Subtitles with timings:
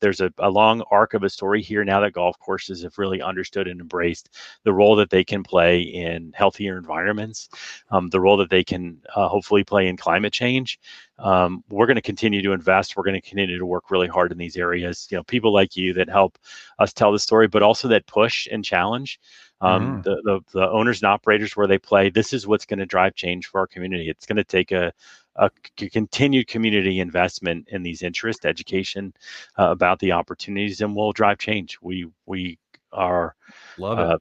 [0.00, 3.22] there's a, a long arc of a story here now that golf courses have really
[3.22, 4.30] understood and embraced
[4.64, 7.48] the role that they can play in healthier environments,
[7.90, 10.78] um, the role that they can uh, hopefully play in climate change.
[11.18, 12.96] Um, we're going to continue to invest.
[12.96, 15.08] We're going to continue to work really hard in these areas.
[15.10, 16.38] You know, people like you that help
[16.78, 19.18] us tell the story, but also that push and challenge
[19.60, 20.02] um, mm.
[20.02, 22.10] the, the, the owners and operators where they play.
[22.10, 24.10] This is what's going to drive change for our community.
[24.10, 24.92] It's going to take a,
[25.38, 29.12] a c- continued community investment in these interests, education
[29.58, 31.78] uh, about the opportunities, and will drive change.
[31.82, 32.58] We we
[32.92, 33.34] are
[33.76, 34.18] Love uh,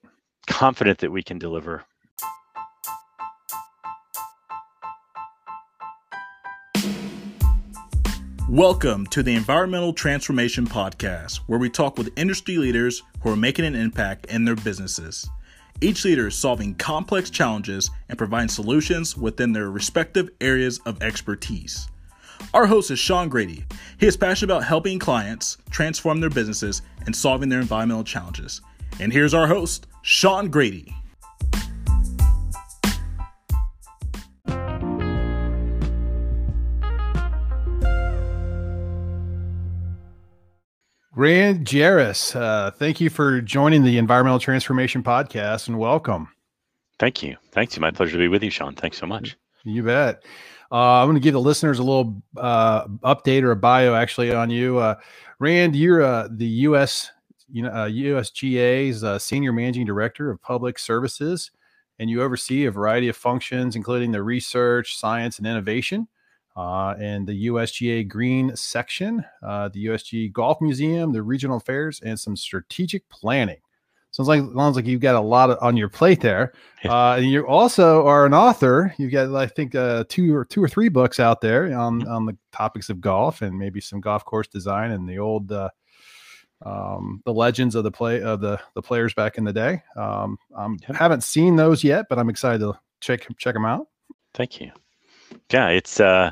[0.48, 1.86] confident that we can deliver.
[8.50, 13.66] Welcome to the Environmental Transformation Podcast, where we talk with industry leaders who are making
[13.66, 15.28] an impact in their businesses.
[15.82, 21.90] Each leader is solving complex challenges and providing solutions within their respective areas of expertise.
[22.54, 23.66] Our host is Sean Grady.
[24.00, 28.62] He is passionate about helping clients transform their businesses and solving their environmental challenges.
[29.02, 30.96] And here's our host, Sean Grady.
[41.18, 46.28] Rand Jerris, uh, thank you for joining the Environmental Transformation Podcast and welcome.
[47.00, 47.38] Thank you.
[47.54, 47.80] Thanks.
[47.80, 48.76] My pleasure to be with you, Sean.
[48.76, 49.38] Thanks so much.
[49.64, 50.26] You bet.
[50.70, 54.34] Uh, I'm going to give the listeners a little uh, update or a bio actually
[54.34, 54.78] on you.
[54.78, 54.96] Uh,
[55.40, 57.10] Rand, you're uh, the U.S.
[57.50, 61.50] You know, USGA's uh, Senior Managing Director of Public Services,
[61.98, 66.10] and you oversee a variety of functions, including the research, science, and innovation
[66.56, 72.20] uh, and the USGA Green section, uh, the USG Golf Museum, the regional affairs, and
[72.20, 73.58] some strategic planning.
[74.12, 76.54] Sounds like sounds like you've got a lot of, on your plate there.
[76.86, 78.94] Uh, and you also are an author.
[78.98, 82.12] You've got, I think, uh, two or two or three books out there on mm-hmm.
[82.12, 85.70] on the topics of golf and maybe some golf course design and the old uh,
[86.66, 89.84] um, the legends of the play of the the players back in the day.
[89.98, 93.88] Um, I haven't seen those yet, but I'm excited to check check them out.
[94.34, 94.72] Thank you
[95.54, 96.32] yeah, it's uh,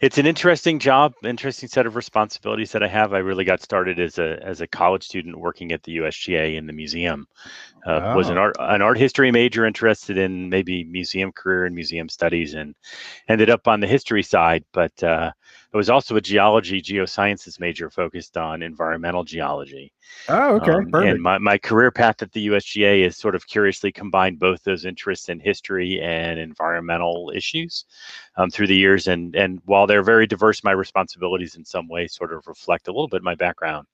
[0.00, 3.12] it's an interesting job, interesting set of responsibilities that I have.
[3.12, 6.66] I really got started as a as a college student working at the USGA in
[6.66, 7.26] the museum.
[7.84, 8.16] Uh, wow.
[8.16, 12.54] Was an art an art history major, interested in maybe museum career and museum studies,
[12.54, 12.74] and
[13.28, 14.64] ended up on the history side.
[14.72, 15.32] But uh,
[15.72, 19.90] I was also a geology, geosciences major focused on environmental geology.
[20.28, 20.70] Oh, okay.
[20.70, 24.62] Um, and my, my career path at the USGA is sort of curiously combined both
[24.64, 27.86] those interests in history and environmental issues
[28.36, 29.06] um, through the years.
[29.06, 32.92] And, and while they're very diverse, my responsibilities in some way sort of reflect a
[32.92, 33.86] little bit my background.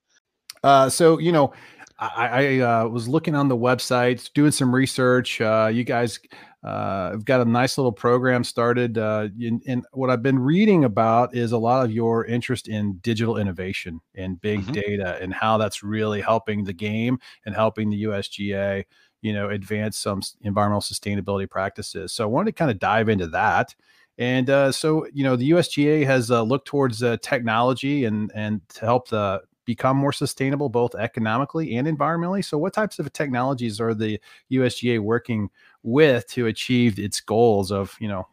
[0.65, 1.53] Uh, so, you know,
[1.99, 5.41] I, I uh, was looking on the website, doing some research.
[5.41, 6.21] Uh, you guys
[6.65, 8.99] uh, I've got a nice little program started.
[8.99, 12.95] Uh, in, in, what I've been reading about is a lot of your interest in
[12.95, 14.73] digital innovation and big mm-hmm.
[14.73, 18.85] data and how that's really helping the game and helping the USGA,
[19.23, 22.13] you know, advance some environmental sustainability practices.
[22.13, 23.75] So I wanted to kind of dive into that.
[24.19, 28.61] And uh, so, you know, the USGA has uh, looked towards uh, technology and and
[28.71, 32.43] to help the become more sustainable both economically and environmentally.
[32.43, 34.19] So, what types of technologies are the
[34.51, 35.51] USGA working
[35.83, 38.27] with to achieve its goals of you know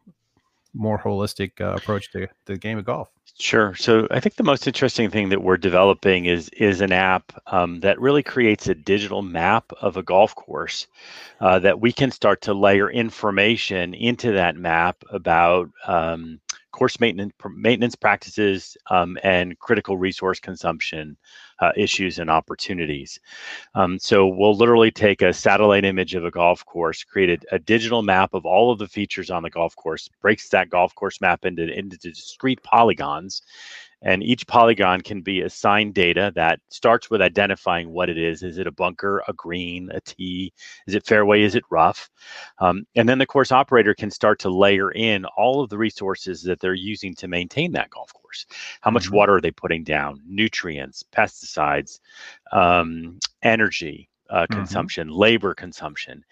[0.73, 3.09] more holistic uh, approach to, to the game of golf?
[3.37, 3.75] Sure.
[3.75, 7.81] So I think the most interesting thing that we're developing is is an app um,
[7.81, 10.87] that really creates a digital map of a golf course
[11.41, 16.39] uh, that we can start to layer information into that map about um,
[16.75, 21.17] course maintenance maintenance practices um, and critical resource consumption
[21.59, 23.19] uh, issues and opportunities.
[23.75, 27.59] Um, so we'll literally take a satellite image of a golf course, create a, a,
[27.59, 31.21] digital map of all of the features on the golf course, breaks that golf course
[31.21, 33.41] map into into discrete polygons,
[34.01, 38.43] and each polygon can be assigned data that starts with identifying what it is.
[38.43, 40.53] Is it a bunker, a green, a tee?
[40.87, 41.41] Is it fairway?
[41.41, 42.09] Is it rough?
[42.59, 46.43] Um, and then the course operator can start to layer in all of the resources
[46.43, 48.45] that they're using to maintain that golf course.
[48.81, 49.15] How much mm-hmm.
[49.15, 50.21] water are they putting down?
[50.27, 51.99] Nutrients, pesticides,
[52.51, 54.53] um, energy, uh, mm-hmm.
[54.53, 55.17] consumption, mm-hmm.
[55.17, 56.23] labor consumption.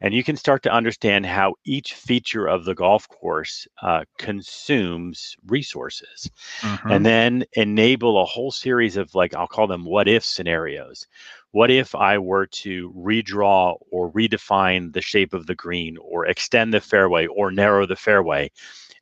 [0.00, 5.36] And you can start to understand how each feature of the golf course uh, consumes
[5.46, 6.90] resources mm-hmm.
[6.90, 11.06] and then enable a whole series of, like, I'll call them what if scenarios.
[11.50, 16.72] What if I were to redraw or redefine the shape of the green or extend
[16.72, 18.50] the fairway or narrow the fairway?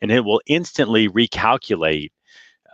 [0.02, 2.11] And it will instantly recalculate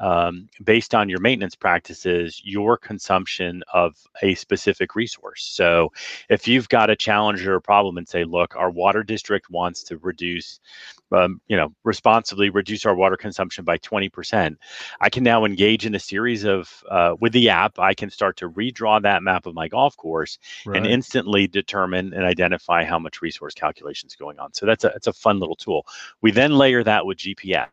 [0.00, 5.44] um, based on your maintenance practices your consumption of a specific resource.
[5.44, 5.93] So
[6.28, 9.82] if you've got a challenge or a problem and say, look, our water district wants
[9.84, 10.60] to reduce,
[11.12, 14.56] um, you know, responsibly reduce our water consumption by 20%,
[15.00, 18.37] I can now engage in a series of, uh, with the app, I can start
[18.38, 20.76] to redraw that map of my golf course right.
[20.76, 24.52] and instantly determine and identify how much resource calculation is going on.
[24.52, 25.87] So that's a, it's a fun little tool.
[26.20, 27.66] We then layer that with GPS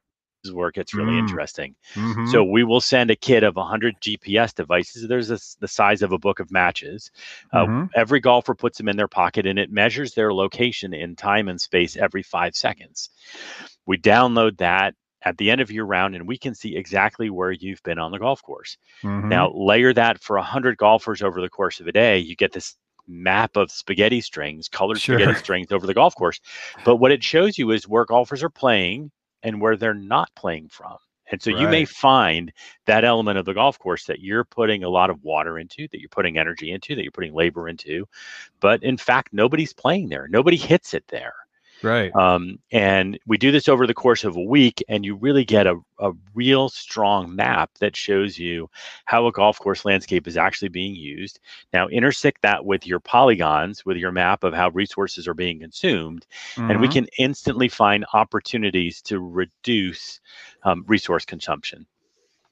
[0.43, 1.19] is where it gets really mm.
[1.19, 1.75] interesting.
[1.93, 2.27] Mm-hmm.
[2.27, 5.07] So we will send a kit of 100 GPS devices.
[5.07, 7.11] There's a, the size of a book of matches.
[7.51, 7.85] Uh, mm-hmm.
[7.95, 11.59] Every golfer puts them in their pocket, and it measures their location in time and
[11.59, 13.09] space every five seconds.
[13.85, 14.95] We download that
[15.25, 18.11] at the end of your round, and we can see exactly where you've been on
[18.11, 18.77] the golf course.
[19.03, 19.29] Mm-hmm.
[19.29, 22.75] Now, layer that for 100 golfers over the course of a day, you get this
[23.07, 25.17] map of spaghetti strings, colored sure.
[25.17, 26.39] spaghetti strings over the golf course.
[26.85, 29.11] But what it shows you is where golfers are playing
[29.43, 30.97] and where they're not playing from.
[31.31, 31.61] And so right.
[31.61, 32.51] you may find
[32.85, 35.99] that element of the golf course that you're putting a lot of water into, that
[35.99, 38.07] you're putting energy into, that you're putting labor into.
[38.59, 40.27] But in fact, nobody's playing there.
[40.27, 41.35] Nobody hits it there.
[41.83, 42.15] Right.
[42.15, 45.67] Um, and we do this over the course of a week, and you really get
[45.67, 48.69] a, a real strong map that shows you
[49.05, 51.39] how a golf course landscape is actually being used.
[51.73, 56.25] Now, intersect that with your polygons, with your map of how resources are being consumed,
[56.55, 56.71] mm-hmm.
[56.71, 56.93] and we mm-hmm.
[56.93, 60.21] can instantly find opportunities to reduce
[60.63, 61.85] um, resource consumption.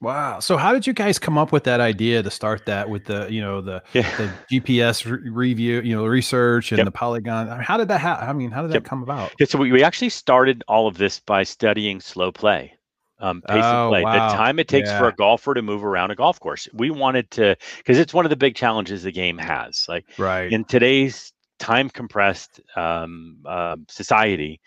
[0.02, 0.40] Wow.
[0.40, 3.28] So how did you guys come up with that idea to start that with the,
[3.30, 4.16] you know, the, yeah.
[4.16, 6.86] the GPS re- review, you know, research and yep.
[6.86, 7.48] the polygon?
[7.48, 8.28] I mean, how did that happen?
[8.28, 8.84] I mean, how did that yep.
[8.84, 9.32] come about?
[9.38, 12.74] Yeah, so we, we actually started all of this by studying slow play.
[13.20, 14.30] Um, pace oh, of play, wow.
[14.30, 14.98] the time it takes yeah.
[14.98, 16.68] for a golfer to move around a golf course.
[16.72, 19.86] We wanted to, because it's one of the big challenges the game has.
[19.88, 24.60] Like, right in today's time compressed um, uh, society,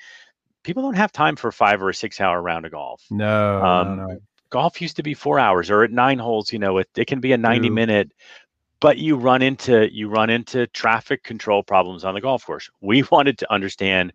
[0.64, 3.04] people don't have time for five or a six hour round of golf.
[3.12, 6.60] No, um, no, no golf used to be four hours or at nine holes you
[6.60, 7.72] know it, it can be a 90 Ooh.
[7.72, 8.12] minute
[8.80, 13.04] but you run into you run into traffic control problems on the golf course we
[13.12, 14.14] wanted to understand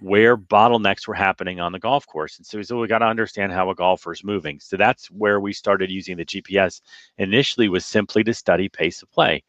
[0.00, 3.52] where bottlenecks were happening on the golf course and so, so we got to understand
[3.52, 6.80] how a golfer is moving so that's where we started using the gps
[7.18, 9.42] initially was simply to study pace of play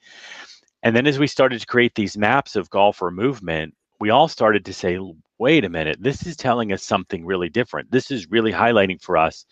[0.81, 4.65] and then as we started to create these maps of golfer movement we all started
[4.65, 4.97] to say
[5.39, 7.89] wait a minute, this is telling us something really different.
[7.89, 9.45] This is really highlighting for us,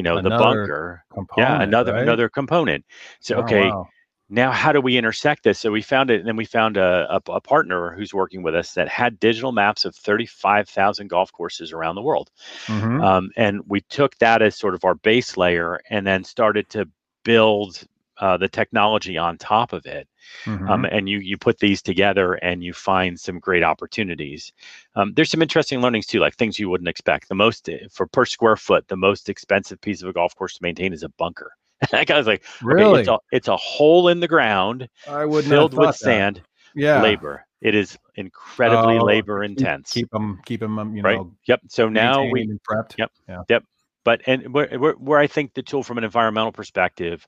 [0.00, 1.04] you know, another the bunker.
[1.36, 2.02] Yeah, another right?
[2.02, 2.86] another component.
[3.20, 3.68] So oh, okay.
[3.68, 3.86] Wow.
[4.32, 5.58] Now, how do we intersect this?
[5.58, 8.54] So we found it, and then we found a, a, a partner who's working with
[8.54, 12.30] us that had digital maps of 35,000 golf courses around the world.
[12.66, 13.02] Mm-hmm.
[13.02, 16.88] Um, and we took that as sort of our base layer and then started to
[17.24, 17.84] build
[18.20, 20.06] uh, the technology on top of it.
[20.46, 20.68] Um, mm-hmm.
[20.70, 24.52] Um, and you you put these together and you find some great opportunities.
[24.94, 27.28] Um, there's some interesting learnings too, like things you wouldn't expect.
[27.28, 30.54] The most eh, for per square foot, the most expensive piece of a golf course
[30.54, 31.52] to maintain is a bunker.
[31.90, 33.00] that guy's like, really?
[33.00, 35.96] Okay, it's, a, it's a hole in the ground I would filled with that.
[35.96, 36.42] sand.
[36.74, 37.44] Yeah, labor.
[37.62, 39.90] It is incredibly oh, labor intense.
[39.90, 41.08] Keep them, keep them, um, you know.
[41.08, 41.26] Right.
[41.48, 41.60] Yep.
[41.68, 42.96] So now we prepped.
[42.96, 43.10] Yep.
[43.28, 43.42] Yeah.
[43.48, 43.64] Yep
[44.04, 47.26] but and where, where, where I think the tool from an environmental perspective,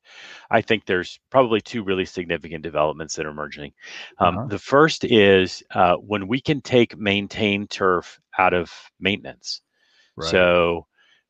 [0.51, 3.73] I think there's probably two really significant developments that are emerging.
[4.19, 4.47] Um, uh-huh.
[4.49, 9.61] The first is uh, when we can take maintained turf out of maintenance.
[10.17, 10.31] Right.
[10.31, 10.87] So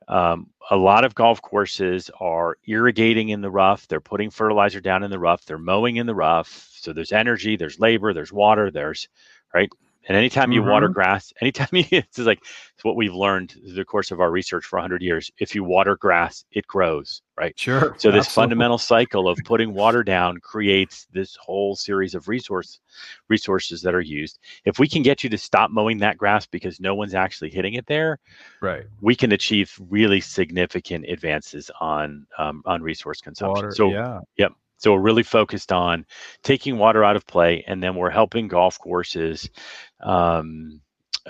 [0.08, 3.86] um, a lot of golf courses are irrigating in the rough.
[3.88, 5.44] They're putting fertilizer down in the rough.
[5.44, 6.68] They're mowing in the rough.
[6.74, 9.08] So there's energy, there's labor, there's water, there's
[9.54, 9.68] right
[10.08, 10.70] and anytime you mm-hmm.
[10.70, 12.40] water grass, anytime you, it's like
[12.74, 15.30] it's what we've learned through the course of our research for 100 years.
[15.38, 17.58] If you water grass, it grows, right?
[17.58, 17.94] Sure.
[17.98, 18.32] So this absolutely.
[18.34, 22.80] fundamental cycle of putting water down creates this whole series of resource
[23.28, 24.38] resources that are used.
[24.64, 27.74] If we can get you to stop mowing that grass because no one's actually hitting
[27.74, 28.18] it there,
[28.60, 28.84] right?
[29.00, 33.66] We can achieve really significant advances on um, on resource consumption.
[33.66, 34.20] Water, so, yeah.
[34.36, 34.52] yep.
[34.82, 36.04] So we're really focused on
[36.42, 39.48] taking water out of play, and then we're helping golf courses
[40.02, 40.80] um,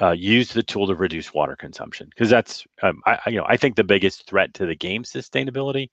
[0.00, 3.56] uh, use the tool to reduce water consumption because that's um, I, you know I
[3.56, 5.90] think the biggest threat to the game sustainability.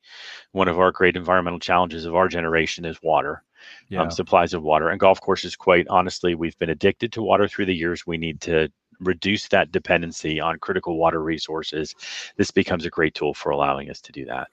[0.54, 3.44] One of our great environmental challenges of our generation is water.
[3.62, 4.02] Um, yeah.
[4.04, 7.66] Um, supplies of water and golf courses quite honestly we've been addicted to water through
[7.66, 8.70] the years we need to
[9.02, 11.94] reduce that dependency on critical water resources
[12.38, 14.48] this becomes a great tool for allowing us to do that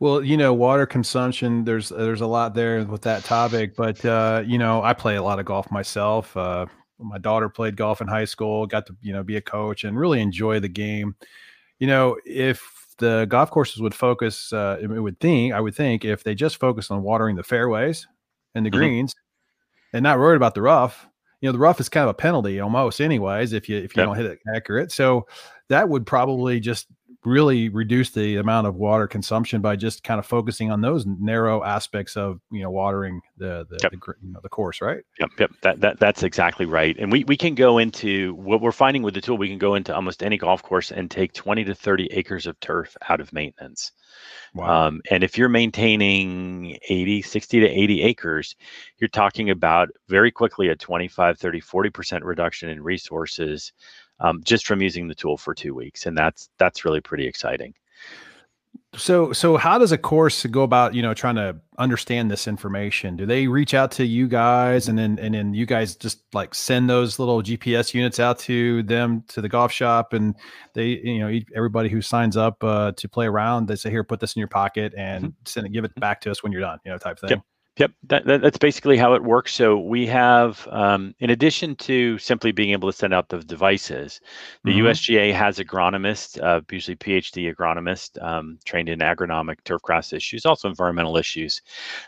[0.00, 1.64] well, you know, water consumption.
[1.64, 5.22] There's there's a lot there with that topic, but uh, you know, I play a
[5.22, 6.36] lot of golf myself.
[6.36, 6.66] Uh,
[6.98, 9.98] my daughter played golf in high school, got to you know be a coach and
[9.98, 11.14] really enjoy the game.
[11.78, 16.04] You know, if the golf courses would focus, uh, it would think I would think
[16.04, 18.06] if they just focus on watering the fairways
[18.54, 18.78] and the mm-hmm.
[18.78, 19.14] greens,
[19.92, 21.06] and not worried about the rough.
[21.40, 24.02] You know, the rough is kind of a penalty almost, anyways, if you if you
[24.02, 24.08] yep.
[24.08, 24.90] don't hit it accurate.
[24.90, 25.26] So
[25.68, 26.88] that would probably just
[27.24, 31.64] really reduce the amount of water consumption by just kind of focusing on those narrow
[31.64, 33.92] aspects of you know watering the the, Yep.
[33.92, 35.02] the you know the course, right?
[35.18, 35.50] Yep, yep.
[35.62, 36.96] That, that that's exactly right.
[36.98, 39.36] And we, we can go into what we're finding with the tool.
[39.36, 42.58] We can go into almost any golf course and take 20 to 30 acres of
[42.60, 43.92] turf out of maintenance.
[44.58, 48.56] Um, and if you're maintaining 80, 60 to 80 acres,
[48.98, 53.72] you're talking about very quickly a 25, 30, 40% reduction in resources
[54.20, 56.06] um, just from using the tool for two weeks.
[56.06, 57.74] And that's that's really pretty exciting.
[58.94, 63.16] So, so how does a course go about, you know, trying to understand this information?
[63.16, 66.54] Do they reach out to you guys, and then and then you guys just like
[66.54, 70.34] send those little GPS units out to them to the golf shop, and
[70.72, 74.20] they, you know, everybody who signs up uh, to play around, they say, "Here, put
[74.20, 76.78] this in your pocket and send it, give it back to us when you're done,"
[76.84, 77.30] you know, type thing.
[77.30, 77.40] Yep.
[77.78, 79.54] Yep, that, that, that's basically how it works.
[79.54, 84.20] So we have, um, in addition to simply being able to send out the devices,
[84.64, 84.78] the Mhm.
[84.78, 91.16] USGA has agronomists, uh, usually PhD agronomist, um, trained in agronomic turfgrass issues, also environmental
[91.16, 91.62] issues,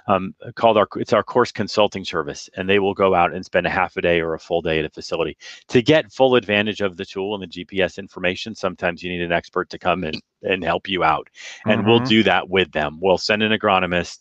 [0.08, 3.66] um, called our it's our course consulting service, and they will go out and spend
[3.66, 5.36] a half a day or a full day at a facility
[5.68, 8.56] to get full advantage of the tool and the GPS information.
[8.56, 11.28] Sometimes you need an expert to come in and help you out,
[11.66, 12.08] and we'll Mhm.
[12.08, 12.98] do that with them.
[13.00, 14.18] We'll send an agronomist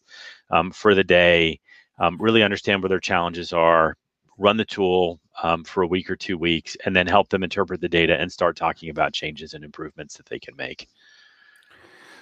[0.49, 1.59] um, for the day,
[1.99, 3.95] um, really understand where their challenges are,
[4.37, 7.81] run the tool um, for a week or two weeks, and then help them interpret
[7.81, 10.87] the data and start talking about changes and improvements that they can make.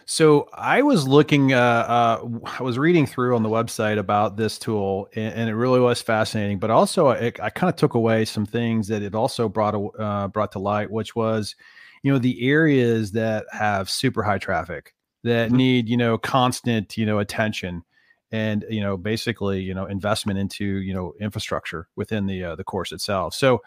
[0.09, 2.29] So I was looking, uh, uh,
[2.59, 6.01] I was reading through on the website about this tool, and, and it really was
[6.01, 6.59] fascinating.
[6.59, 10.29] But also, I, I kind of took away some things that it also brought uh,
[10.29, 11.55] brought to light, which was,
[12.03, 14.93] you know, the areas that have super high traffic
[15.25, 15.55] that Mhm.
[15.55, 17.83] need, you know, constant, you know, attention,
[18.31, 22.63] and you know, basically, you know, investment into you know infrastructure within the uh, the
[22.63, 23.33] course itself.
[23.33, 23.61] So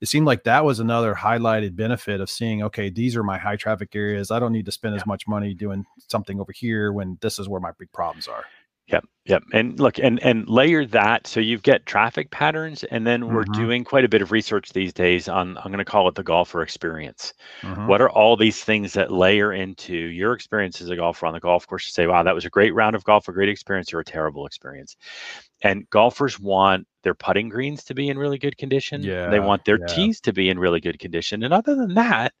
[0.00, 3.56] it seemed like that was another highlighted benefit of seeing okay these are my high
[3.56, 4.30] traffic areas.
[4.30, 7.48] I don't need to spend as much money doing something over here when this is
[7.48, 8.44] where my big problems are
[8.88, 9.42] Yep, yep.
[9.52, 13.46] And look, and and layer that so you've got traffic patterns, and then we're Mhm.
[13.46, 16.22] doing quite a bit of research these days on I'm going to call it the
[16.22, 17.34] golfer experience.
[17.62, 17.86] Mhm.
[17.86, 21.40] What are all these things that layer into your experience as a golfer on the
[21.40, 23.92] golf course to say, wow, that was a great round of golf, a great experience,
[23.92, 24.96] or a terrible experience?
[25.62, 29.10] And golfers want their putting greens to be in really good condition.
[29.10, 29.86] Yeah, They want their yeah.
[29.86, 31.42] tees to be in really good condition.
[31.42, 32.32] And other than that,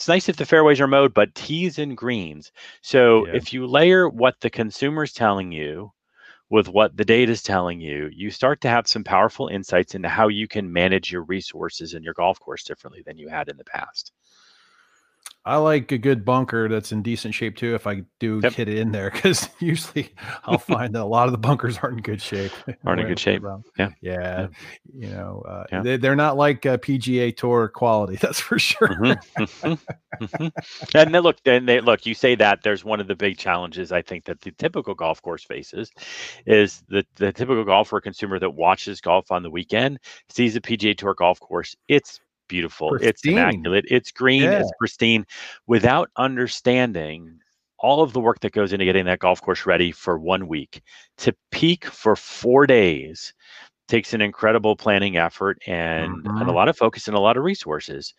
[0.00, 2.52] it's nice if the fairways are mowed, but tees and greens.
[2.80, 3.32] So Yeah.
[3.32, 5.92] if you layer what the consumer's telling you
[6.50, 10.08] with what the data is telling you, you start to have some powerful insights into
[10.08, 13.58] how you can manage your resources and your golf course differently than you had in
[13.58, 14.12] the past.
[15.44, 18.52] I like a good bunker that's in decent shape too if i do Yep.
[18.54, 21.96] hit it in there because usually i'll find that a lot of the bunkers aren't
[21.98, 22.52] in good shape
[22.84, 23.42] Aren't in good shape.
[23.78, 23.90] Yeah.
[24.00, 24.48] yeah
[24.94, 25.82] you know uh, Yeah.
[25.82, 29.78] They, they're not like uh, pga tour quality that's for sure Mhm, mhm,
[30.20, 30.52] mhm.
[30.94, 32.04] And then look, then they look.
[32.04, 35.22] You say that there's one of the big challenges I think that the typical golf
[35.22, 35.90] course faces
[36.46, 40.94] is the the typical golfer consumer that watches golf on the weekend sees a PGA
[40.96, 41.74] Tour golf course.
[41.88, 42.20] It's
[42.50, 42.94] beautiful.
[43.00, 43.86] It's immaculate.
[43.88, 44.42] It's green.
[44.42, 44.60] Yeah.
[44.60, 45.24] It's pristine.
[45.66, 47.38] Without understanding
[47.78, 50.82] all of the work that goes into getting that golf course ready for one week
[51.18, 53.32] to peak for four days
[53.88, 56.54] takes an incredible planning effort and, and a Mhm.
[56.54, 58.14] lot of focus and a lot of resources.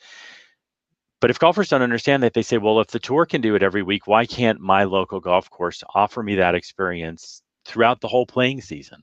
[1.22, 3.62] But if golfers don't understand that, they say, well, if the tour can do it
[3.62, 8.26] every week, why can't my local golf course offer me that experience throughout the whole
[8.28, 9.02] playing season?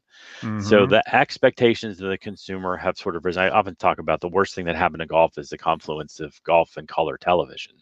[0.59, 0.95] So Mhm.
[0.95, 3.43] the expectations of the consumer have sort of risen.
[3.45, 6.41] I often talk about the worst thing that happened to golf is the confluence of
[6.45, 7.77] golf and color television.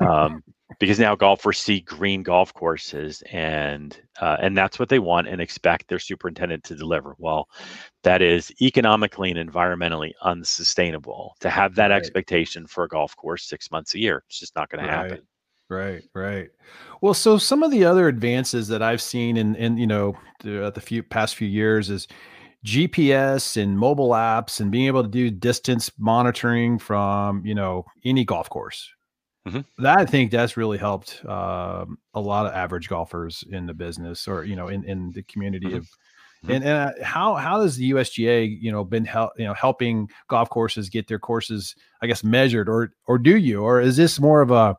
[0.00, 0.42] um,
[0.78, 5.40] because now golfers see green golf courses and uh, and that's what they want and
[5.40, 7.14] expect their superintendent to deliver.
[7.18, 7.48] Well,
[8.04, 12.16] that is economically and environmentally unsustainable to have that Right.
[12.16, 14.24] expectation for a golf course six months a year.
[14.28, 14.86] It's just not going Right.
[14.86, 15.20] to happen.
[15.72, 16.50] Right, right.
[17.00, 20.70] Well, so some of the other advances that I've seen in, in you know, the,
[20.74, 22.06] the few past few years is
[22.62, 28.24] GPS and mobile apps and being able to do distance monitoring from you know any
[28.24, 28.88] golf course.
[29.48, 29.64] Mhm.
[29.78, 34.28] That I think that's really helped um, a lot of average golfers in the business
[34.28, 35.76] or you know in in the community Mhm.
[35.78, 35.88] of.
[36.44, 36.54] Mhm.
[36.56, 40.08] And, and uh, how how has the USGA you know been help you know helping
[40.28, 44.20] golf courses get their courses I guess measured or or do you or is this
[44.20, 44.76] more of a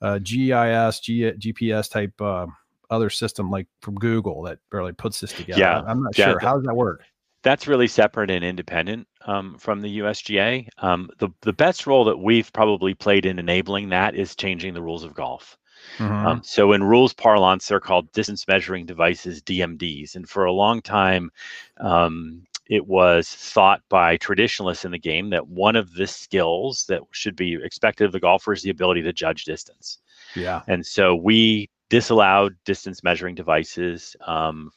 [0.00, 2.46] uh, GIS, G, GPS type uh,
[2.90, 5.60] other system like from Google that barely puts this together.
[5.60, 6.38] Yeah, I'm not yeah, sure.
[6.38, 7.02] How does that work?
[7.42, 10.68] That's really separate and independent um, from the USGA.
[10.78, 14.82] Um, the the best role that we've probably played in enabling that is changing the
[14.82, 15.56] rules of golf.
[15.98, 16.26] Mhm.
[16.26, 20.82] Um, so in rules parlance, they're called distance measuring devices (DMDs), and for a long
[20.82, 21.30] time,
[21.78, 27.00] um, it was thought by traditionalists in the game that one of the skills that
[27.12, 29.98] should be expected of the golfer is the ability to judge distance.
[30.34, 30.62] Yeah.
[30.66, 34.70] And so we disallowed distance measuring devices um,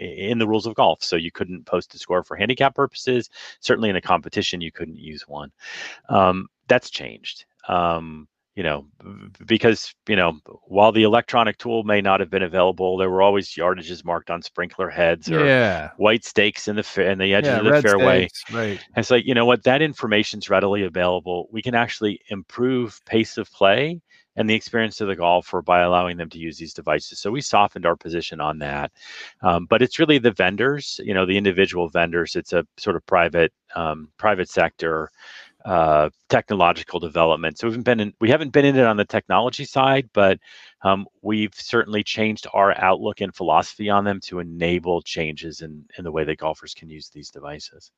[0.00, 1.02] in the rules of golf.
[1.02, 3.28] So you couldn't post a score for handicap purposes.
[3.60, 5.50] Certainly in a competition, you couldn't use one.
[6.08, 7.44] Um, that's changed.
[7.68, 8.28] Um,
[8.58, 8.84] you know,
[9.46, 10.32] because you know,
[10.64, 14.42] while the electronic tool may not have been available, there were always yardages marked on
[14.42, 15.90] sprinkler heads or yeah.
[15.96, 18.26] white stakes in the in the edges Yeah, of the fairway.
[18.26, 18.84] stakes, right.
[18.96, 21.46] And it's like, you know what, that information's readily available.
[21.52, 24.00] We can actually improve pace of play
[24.34, 27.20] and the experience of the golfer by allowing them to use these devices.
[27.20, 28.90] So we softened our position on that.
[29.42, 32.34] Um, but it's really the vendors, you know, the individual vendors.
[32.34, 35.10] It's a sort of private um, private sector
[35.68, 37.58] uh, technological development.
[37.58, 40.38] So we haven't been in, we haven't been in it on the technology side, but
[40.82, 46.04] um, we've certainly changed our outlook and philosophy on them to enable changes in in
[46.04, 47.90] the way that golfers can use these devices.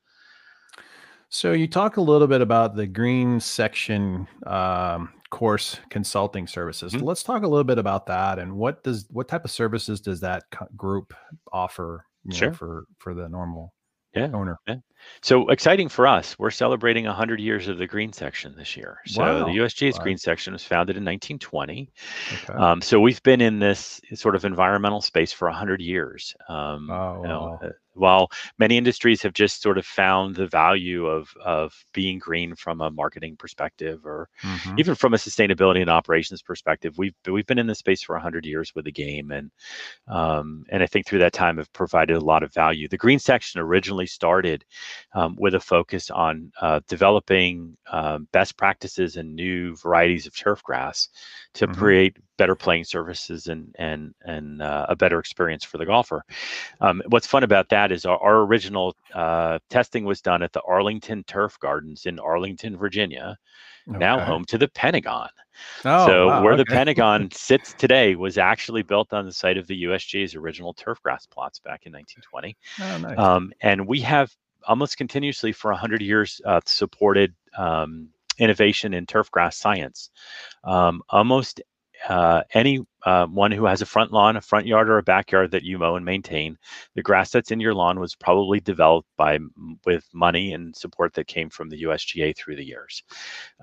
[1.29, 6.91] So you talk a little bit about the green section um, course consulting services.
[6.91, 7.03] Mhm.
[7.03, 10.19] Let's talk a little bit about that and what does what type of services does
[10.19, 11.13] that co- group
[11.53, 13.73] offer know, for for the normal
[14.13, 14.29] Yeah.
[14.33, 14.57] owner?
[15.21, 16.37] So exciting for us.
[16.37, 18.99] We're celebrating 100 years of the green section this year.
[19.07, 19.45] So Wow.
[19.45, 20.03] the USGA's Wow.
[20.03, 21.91] green section was founded in 1920.
[22.33, 22.53] Okay.
[22.53, 26.35] Um, so we've been in this sort of environmental space for 100 years.
[26.49, 27.59] Um, Oh, you know, wow.
[27.63, 28.29] uh, while
[28.59, 32.91] many industries have just sort of found the value of of being green from a
[32.91, 34.77] marketing perspective or Mhm.
[34.77, 38.45] even from a sustainability and operations perspective, we've we've been in this space for 100
[38.45, 39.51] years with the game, and
[40.07, 42.87] um, and I think through that time have provided a lot of value.
[42.87, 44.65] The green section originally started
[45.13, 50.63] um, with a focus on uh, developing um, best practices and new varieties of turf
[50.63, 51.09] grass
[51.55, 51.91] to Mhm.
[51.91, 56.25] create better playing surfaces and and and uh, a better experience for the golfer.
[56.79, 60.61] Um, what's fun about that is our, our original uh, testing was done at the
[60.61, 63.37] Arlington Turf Gardens in Arlington, Virginia,
[63.85, 65.29] now home to the Pentagon.
[65.85, 66.65] Oh, so wow, where the.
[66.71, 71.27] Pentagon sits today was actually built on the site of the USGA's original turf grass
[71.27, 72.57] plots back in 1920.
[72.81, 73.19] Oh, nice.
[73.19, 74.31] Um, and we have
[74.67, 80.09] almost continuously for 100 years uh, supported um, innovation in turf grass science.
[80.63, 81.61] Um, almost
[82.09, 85.51] uh, any uh, one who has a front lawn, a front yard, or a backyard
[85.51, 86.57] that you mow and maintain,
[86.95, 89.39] the grass that's in your lawn was probably developed by
[89.85, 93.03] with money and support that came from the USGA through the years.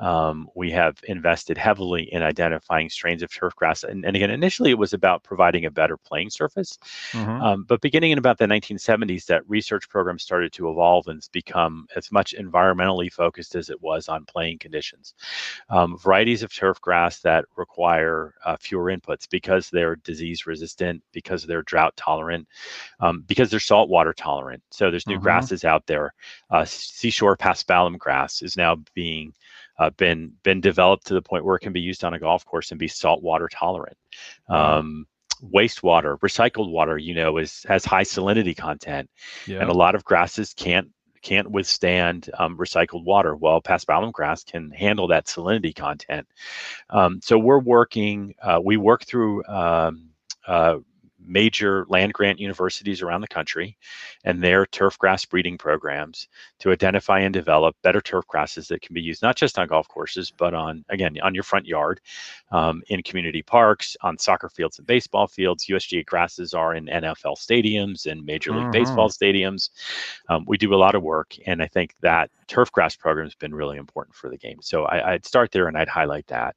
[0.00, 4.70] Um, we have invested heavily in identifying strains of turf grass, and, and again, initially
[4.70, 6.78] it was about providing a better playing surface.
[7.12, 7.42] Mhm.
[7.42, 11.86] Um, but beginning in about the 1970s, that research program started to evolve and become
[11.96, 15.14] as much environmentally focused as it was on playing conditions.
[15.68, 21.44] Um, varieties of turf grass that require uh, fewer inputs because they're disease resistant, because
[21.44, 22.46] they're drought tolerant,
[23.00, 24.62] um, because they're saltwater tolerant.
[24.70, 25.22] So there's new Mhm.
[25.22, 26.14] grasses out there.
[26.50, 29.34] Uh, seashore paspalum grass is now being
[29.78, 32.44] uh, been been developed to the point where it can be used on a golf
[32.44, 33.96] course and be saltwater tolerant.
[34.48, 35.06] Um,
[35.40, 39.08] wastewater, recycled water, you know, is has high salinity content,
[39.62, 40.88] and a lot of grasses can't
[41.28, 43.36] can't withstand um, recycled water.
[43.36, 46.26] Well, past paspalum grass can handle that salinity content.
[46.88, 48.34] Um, so we're working.
[48.42, 49.44] Uh, we work through.
[49.44, 50.10] Um,
[50.46, 50.78] uh,
[51.24, 53.76] major land grant universities around the country
[54.24, 56.28] and their turf grass breeding programs
[56.58, 59.88] to identify and develop better turf grasses that can be used not just on golf
[59.88, 62.00] courses but on again on your front yard
[62.52, 65.66] um, in community parks on soccer fields and baseball fields.
[65.66, 68.72] Usga grasses are in nfl stadiums and major league Mhm.
[68.72, 69.70] baseball stadiums.
[70.28, 73.34] Um, we do a lot of work and i think that turf grass program has
[73.34, 74.58] been really important for the game.
[74.62, 76.56] So I, i'd start there and i'd highlight that.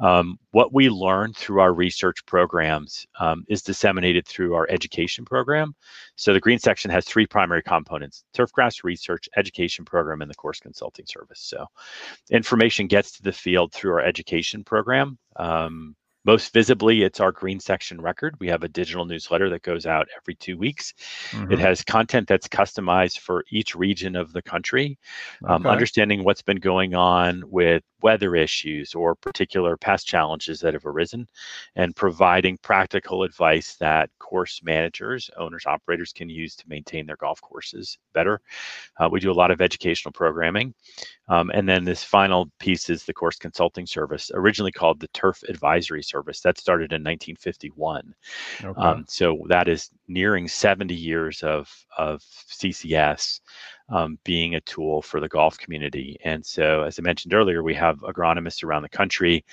[0.00, 5.74] Um, what we learn through our research programs um, is disseminated through our education program.
[6.16, 10.60] So the green section has three primary components: turfgrass research, education program, and the course
[10.60, 11.40] consulting service.
[11.40, 11.66] So
[12.30, 15.18] information gets to the field through our education program.
[15.36, 18.34] Um, most visibly, it's our green section record.
[18.38, 20.92] We have a digital newsletter that goes out every two weeks.
[21.48, 21.58] It Mhm.
[21.60, 24.98] has content that's customized for each region of the country
[25.48, 25.70] um, Okay.
[25.72, 31.28] understanding what's been going on with weather issues or particular past challenges that have arisen,
[31.76, 37.40] and providing practical advice that course managers, owners, operators can use to maintain their golf
[37.40, 38.40] courses better.
[38.98, 40.74] Uh, we do a lot of educational programming.
[41.28, 45.42] Um, and then this final piece is the course consulting service, originally called the Turf
[45.48, 46.40] Advisory Service.
[46.40, 48.14] That started in 1951.
[48.64, 48.80] Okay.
[48.80, 53.40] Um, so that is nearing 70 years of, of CCS
[53.88, 56.18] um, being a tool for the golf community.
[56.24, 59.44] And so, as I mentioned earlier, we have agronomists around the country.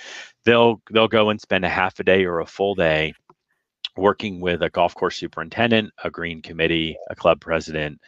[0.43, 3.13] They'll they'll go and spend a half a day or a full day
[3.97, 8.01] working with a golf course superintendent, a green committee, a club president,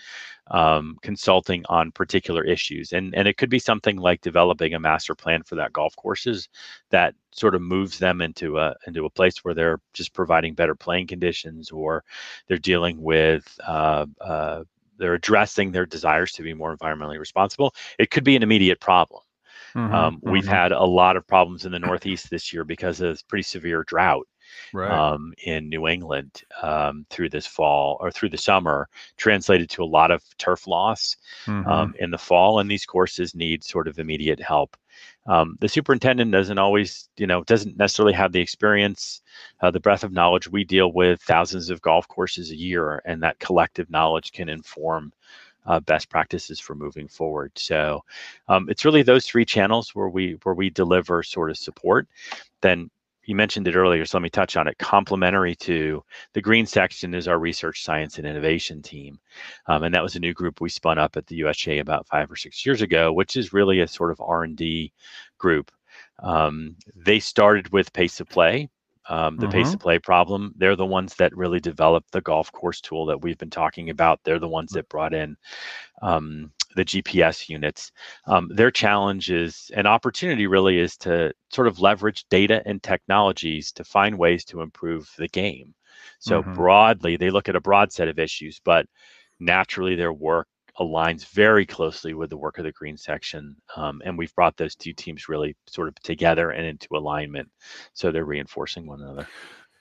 [0.52, 2.94] um, consulting on particular issues.
[2.94, 6.50] And, and it could be something like developing a master plan for that golf courses
[6.90, 10.76] that sort of moves them into a into a place where they're just providing better
[10.76, 12.04] playing conditions or
[12.48, 14.64] they're dealing with uh, uh,
[14.98, 17.74] they're addressing their desires to be more environmentally responsible.
[18.00, 19.22] It could be an immediate problem.
[19.76, 20.32] Mm-hmm, um, mm-hmm.
[20.32, 23.84] We've had a lot of problems in the Northeast this year because of pretty severe
[23.84, 24.28] drought
[24.74, 24.92] right.
[24.92, 29.86] um, in New England um, through this fall or through the summer, translated to a
[29.86, 31.70] lot of turf loss mm-hmm.
[31.70, 32.60] um, in the fall.
[32.60, 34.76] And these courses need sort of immediate help.
[35.28, 39.22] Um, the superintendent doesn't always, you know, doesn't necessarily have the experience,
[39.62, 40.48] uh, the breadth of knowledge.
[40.50, 45.12] We deal with thousands of golf courses a year, and that collective knowledge can inform
[45.66, 47.52] uh, best practices for moving forward.
[47.56, 48.04] So
[48.48, 52.08] um, it's really those three channels where we where we deliver sort of support.
[52.62, 52.90] Then
[53.28, 54.78] you mentioned it earlier, so let me touch on it.
[54.80, 56.02] Complementary to
[56.34, 59.20] the green section is our research, science, and innovation team,
[59.68, 62.32] um, and that was a new group we spun up at the USGA about five
[62.32, 64.94] or six years ago, which is really a sort of R and D
[65.38, 65.72] group.
[66.24, 68.70] Um, they started with pace of play,
[69.10, 69.52] um, the mm-hmm.
[69.54, 70.54] pace of play problem.
[70.58, 74.20] They're the ones that really developed the golf course tool that we've been talking about.
[74.24, 75.38] They're the ones that brought in
[76.02, 77.92] um, the GPS units.
[78.26, 83.72] Um, their challenge is an opportunity really is to sort of leverage data and technologies
[83.74, 85.74] to find ways to improve the game.
[86.20, 86.54] So mm-hmm.
[86.54, 88.86] broadly, they look at a broad set of issues, but
[89.40, 90.48] naturally their work
[90.80, 93.56] aligns very closely with the work of the green section.
[93.76, 97.50] Um, and we've brought those two teams really sort of together and into alignment.
[97.94, 99.28] So they're reinforcing one another.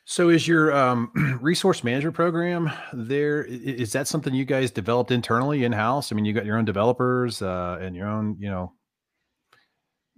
[0.04, 3.44] So is your um, resource management program there?
[3.44, 6.12] Is that something you guys developed internally in house?
[6.12, 8.72] I mean, you got your own developers uh, and your own, you know,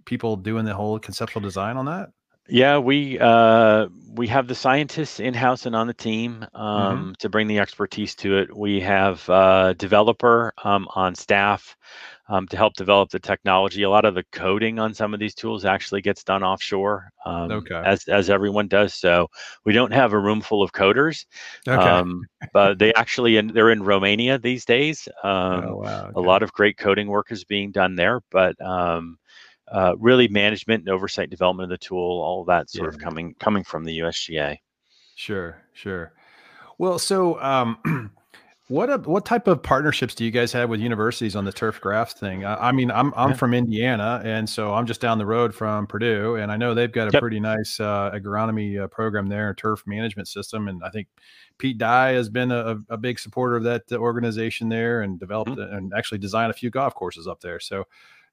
[0.05, 2.09] people doing the whole conceptual design on that.
[2.49, 6.57] Yeah, we uh, we have the scientists in house and on the team mm-hmm.
[6.57, 7.11] um, mm-hmm.
[7.19, 8.55] to bring the expertise to it.
[8.55, 11.77] We have a uh, developer um, on staff
[12.27, 13.83] um, to help develop the technology.
[13.83, 17.51] A lot of the coding on some of these tools actually gets done offshore, um,
[17.51, 17.81] okay.
[17.83, 18.93] as as everyone does.
[18.93, 19.27] So
[19.65, 21.25] we don't have a room full of coders,
[21.67, 21.77] okay.
[21.77, 25.07] um, but they actually in, they're in Romania these days.
[25.23, 26.03] Um, oh, wow.
[26.03, 26.11] okay.
[26.15, 29.17] A lot of great coding work is being done there, but um,
[29.71, 32.95] uh, really management and oversight development of the tool, all of that sort yeah.
[32.95, 34.57] of coming coming from the USGA.
[35.15, 36.13] Sure, sure.
[36.77, 38.11] Well, so um,
[38.69, 41.81] What a, what type of partnerships do you guys have with universities on the turf
[41.81, 42.45] grass thing?
[42.45, 43.35] I, I mean, I'm I'm yeah.
[43.35, 46.91] from Indiana, and so I'm just down the road from Purdue, and I know they've
[46.91, 47.19] got a yep.
[47.19, 51.07] pretty nice uh, agronomy uh, program there, turf management system, and I think
[51.57, 55.75] Pete Dye has been a, a big supporter of that organization there, and developed mm-hmm.
[55.75, 57.59] and actually designed a few golf courses up there.
[57.59, 57.85] So,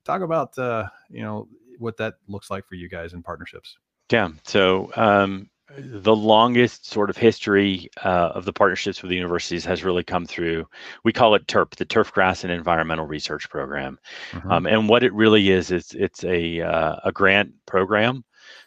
[0.07, 3.77] talk about uh, you know what that looks like for you guys in partnerships.
[4.11, 4.31] Yeah.
[4.45, 9.83] So um, the longest sort of history uh, of the partnerships with the universities has
[9.83, 10.66] really come through
[11.05, 13.99] we call it TERP the turf grass and environmental research program
[14.31, 14.51] mm-hmm.
[14.51, 18.25] um, and what it really is is it's a, uh, a grant program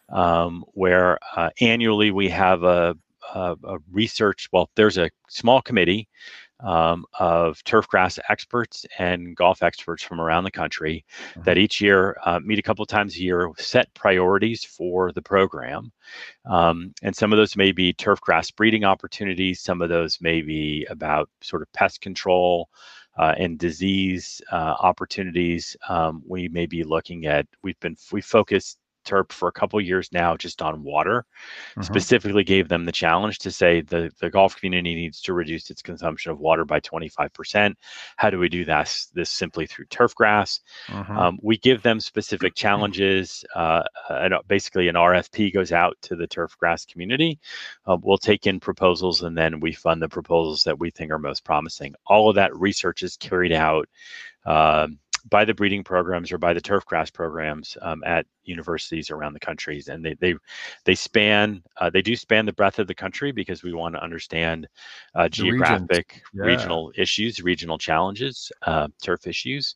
[0.09, 2.95] um, where uh, annually we have a,
[3.33, 6.07] a, a, research well there's a small committee
[6.61, 11.43] um, of turf grass experts and golf experts from around the country mm-hmm.
[11.43, 15.91] that each year uh, meet a couple times a year, set priorities for the program.
[16.45, 20.41] Um, and some of those may be turf grass breeding opportunities, some of those may
[20.41, 22.69] be about sort of pest control.
[23.17, 25.75] Uh, and disease uh, opportunities.
[25.89, 27.45] Um, we may be looking at.
[27.61, 31.25] We've been we focused TERP for a couple years now just on water.
[31.71, 31.81] Mm-hmm.
[31.83, 35.81] Specifically, gave them the challenge to say the, the golf community needs to reduce its
[35.81, 37.75] consumption of water by 25%.
[38.17, 38.95] How do we do that?
[39.13, 40.61] This simply through turf grass.
[40.87, 41.17] Mm-hmm.
[41.17, 43.43] Um, we give them specific challenges.
[43.55, 47.39] Uh, and basically, an RFP goes out to the turf grass community.
[47.85, 51.19] Uh, we'll take in proposals and then we fund the proposals that we think are
[51.19, 51.95] most promising.
[52.05, 53.87] All of that research is carried out.
[54.45, 59.33] Um, by the breeding programs or by the turf grass programs um, at universities around
[59.33, 60.35] the countries and they they
[60.85, 64.03] they span uh, they do span the breadth of the country because we want to
[64.03, 64.67] understand
[65.15, 66.43] uh, geographic yeah.
[66.43, 69.75] regional issues regional challenges uh, turf issues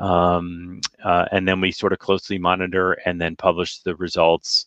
[0.00, 4.66] um, uh, and then we sort of closely monitor and then publish the results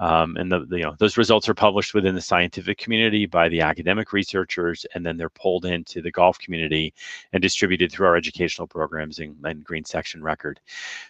[0.00, 3.48] um, and the, the, you know those results are published within the scientific community by
[3.48, 6.94] the academic researchers, and then they're pulled into the golf community
[7.32, 10.60] and distributed through our educational programs and, and Green Section Record.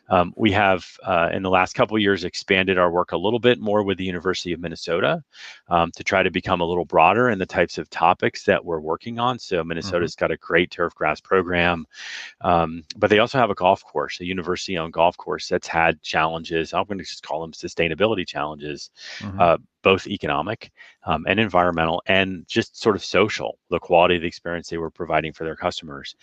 [0.08, 3.60] Um, we have uh, in the last couple years expanded our work a little bit
[3.60, 5.22] more with the University of Minnesota
[5.68, 8.80] um, to try to become a little broader in the types of topics that we're
[8.80, 9.38] working on.
[9.38, 10.24] So Minnesota's mm-hmm.
[10.24, 11.86] got a great turf grass program,
[12.40, 16.74] um, but they also have a golf course, a university-owned golf course that's had challenges.
[16.74, 18.71] I'm going to just call them sustainability challenges
[19.18, 19.40] mm-hmm.
[19.40, 20.70] uh, both economic
[21.06, 24.90] um, and environmental and just sort of social, the quality of the experience they were
[24.90, 26.14] providing for their customers.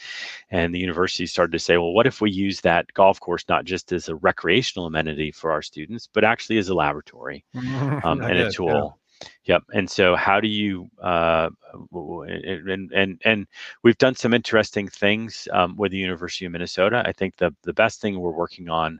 [0.49, 3.65] And the university started to say, well, what if we use that golf course not
[3.65, 8.37] just as a recreational amenity for our students, but actually as a laboratory um, and
[8.37, 8.98] a tool?
[9.45, 9.63] Yep.
[9.73, 11.49] And so, how do you uh,
[11.93, 13.47] and and and
[13.83, 17.03] we've done some interesting things um, with the University of Minnesota.
[17.05, 18.99] I think the the best thing we're working on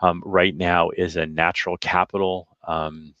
[0.00, 3.14] um, right now is a natural capital um,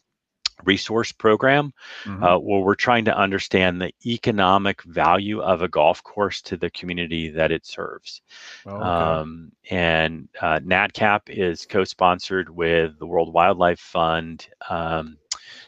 [0.64, 1.72] resource program
[2.04, 2.22] mm-hmm.
[2.22, 6.70] uh, where we're trying to understand the economic value of a golf course to the
[6.70, 8.22] community that it serves.
[8.66, 8.84] Oh, okay.
[8.84, 14.46] um, and uh, NatCap is co-sponsored with the World Wildlife Fund.
[14.68, 15.18] Um,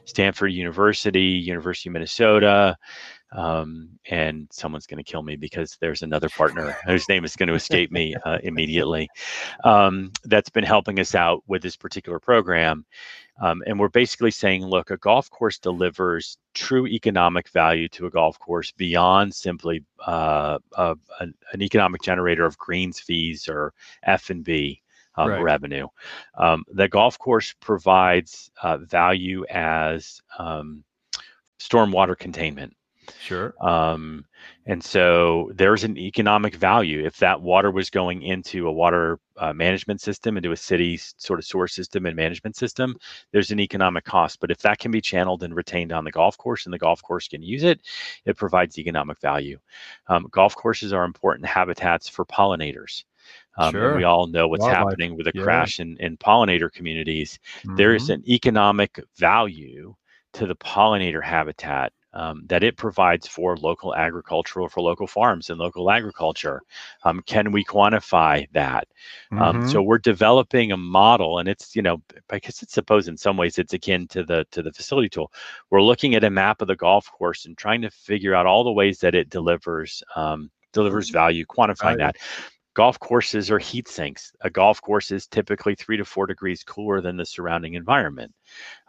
[0.04, 2.76] Stanford University, University of Minnesota,
[3.32, 7.48] um, and someone's going to kill me because there's another partner whose name is going
[7.48, 9.08] to escape me uh, immediately
[9.64, 12.84] um, that's been helping us out with this particular program.
[13.42, 18.10] Um, and we're basically saying, look, a golf course delivers true economic value to a
[18.10, 24.42] golf course beyond simply uh, a, an economic generator of greens fees or F and
[24.42, 24.80] B
[25.16, 25.42] um, right.
[25.42, 25.88] revenue.
[26.36, 30.84] Um, the golf course provides uh, value as um,
[31.58, 32.74] stormwater containment.
[33.20, 33.54] Sure.
[33.60, 34.24] Um,
[34.66, 37.04] and so there's an economic value.
[37.04, 41.38] If that water was going into a water uh, management system, into a city's sort
[41.38, 42.96] of sewer system and management system,
[43.32, 44.40] there's an economic cost.
[44.40, 47.02] But if that can be channeled and retained on the golf course and the golf
[47.02, 47.80] course can use it,
[48.24, 49.58] it provides economic value.
[50.08, 53.04] Um, golf courses are important habitats for pollinators.
[53.58, 53.96] Um, sure.
[53.96, 54.90] We all know what's Wildlife.
[54.90, 55.42] happening with the yeah.
[55.42, 57.38] crash in, in pollinator communities.
[57.60, 57.76] Mm-hmm.
[57.76, 58.12] There is mm-hmm.
[58.12, 59.94] an economic value
[60.34, 65.58] to the pollinator habitat um, that it provides for local agricultural, for local farms and
[65.58, 66.62] local agriculture.
[67.04, 68.88] Um, can we quantify that?
[69.32, 69.68] Um, mm-hmm.
[69.68, 73.36] so we're developing a model, and it's you know, I guess it's suppose in some
[73.36, 75.30] ways it's akin to the to the facility tool.
[75.70, 78.64] We're looking at a map of the golf course and trying to figure out all
[78.64, 82.16] the ways that it delivers um, delivers value, quantifying that.
[82.76, 84.32] Golf courses are heat sinks.
[84.42, 88.34] A golf course is typically three to four degrees cooler than the surrounding environment.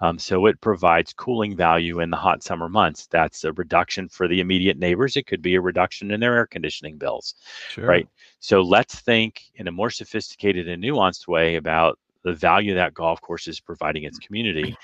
[0.01, 3.07] Um, so it provides cooling value in the hot summer months.
[3.07, 5.15] That's a reduction for the immediate neighbors.
[5.15, 7.35] It could be a reduction in their air conditioning bills,
[7.69, 7.85] sure.
[7.85, 8.09] right?
[8.41, 13.21] So let's think in a more sophisticated and nuanced way about the value that golf
[13.21, 14.75] course is providing its community.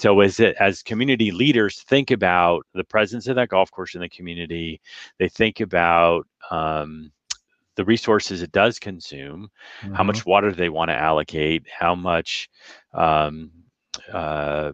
[0.00, 4.00] So as it as community leaders think about the presence of that golf course in
[4.00, 4.80] the community,
[5.20, 7.12] they think about um,
[7.78, 9.48] the resources it does consume,
[9.82, 9.94] mm-hmm.
[9.94, 12.50] how much water they want to allocate, how much
[12.92, 13.52] um,
[14.12, 14.72] uh,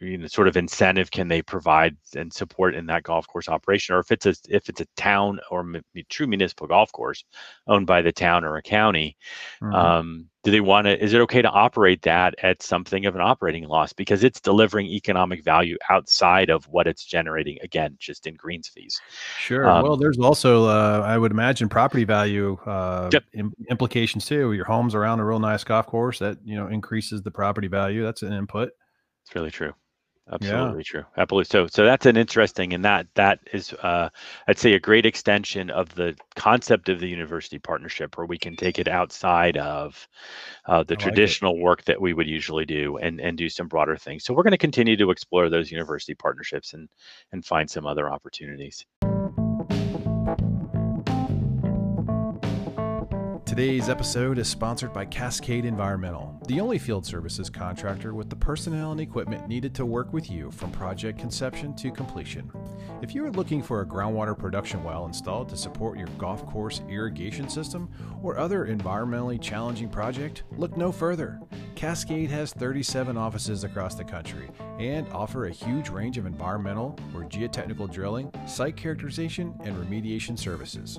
[0.00, 3.94] you know, sort of incentive can they provide and support in that golf course operation,
[3.94, 7.24] or if it's a if it's a town or m- true municipal golf course
[7.66, 9.16] owned by the town or a county,
[9.62, 9.74] mm-hmm.
[9.74, 11.02] um, do they want to?
[11.02, 14.86] Is it okay to operate that at something of an operating loss because it's delivering
[14.86, 17.58] economic value outside of what it's generating?
[17.62, 19.00] Again, just in greens fees.
[19.38, 19.68] Sure.
[19.68, 23.24] Um, well, there's also uh, I would imagine property value uh, yep.
[23.32, 24.52] Im- implications too.
[24.52, 28.02] Your home's around a real nice golf course that you know increases the property value.
[28.02, 28.70] That's an input.
[29.24, 29.72] It's really true.
[30.32, 30.82] Absolutely yeah.
[30.84, 31.04] true.
[31.18, 31.44] Absolutely.
[31.44, 34.08] So, so that's an interesting, and that that is, uh,
[34.48, 38.56] I'd say, a great extension of the concept of the university partnership, where we can
[38.56, 40.08] take it outside of
[40.66, 43.68] uh, the I traditional like work that we would usually do, and and do some
[43.68, 44.24] broader things.
[44.24, 46.88] So, we're going to continue to explore those university partnerships and
[47.32, 48.86] and find some other opportunities.
[53.54, 58.90] Today's episode is sponsored by Cascade Environmental, the only field services contractor with the personnel
[58.90, 62.50] and equipment needed to work with you from project conception to completion.
[63.00, 66.80] If you are looking for a groundwater production well installed to support your golf course
[66.88, 67.88] irrigation system
[68.24, 71.38] or other environmentally challenging project, look no further.
[71.76, 77.22] Cascade has 37 offices across the country and offer a huge range of environmental or
[77.22, 80.98] geotechnical drilling, site characterization, and remediation services.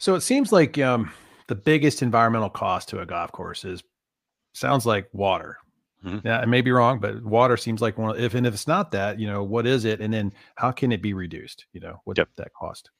[0.00, 1.12] So it seems like um,
[1.46, 3.82] the biggest environmental cost to a golf course is
[4.54, 5.58] sounds like water.
[6.02, 6.26] Mm-hmm.
[6.26, 8.16] Yeah, I may be wrong, but water seems like one.
[8.16, 10.72] Of, if and if it's not that, you know, what is it, and then how
[10.72, 11.66] can it be reduced?
[11.74, 12.30] You know, what yep.
[12.36, 12.90] that cost?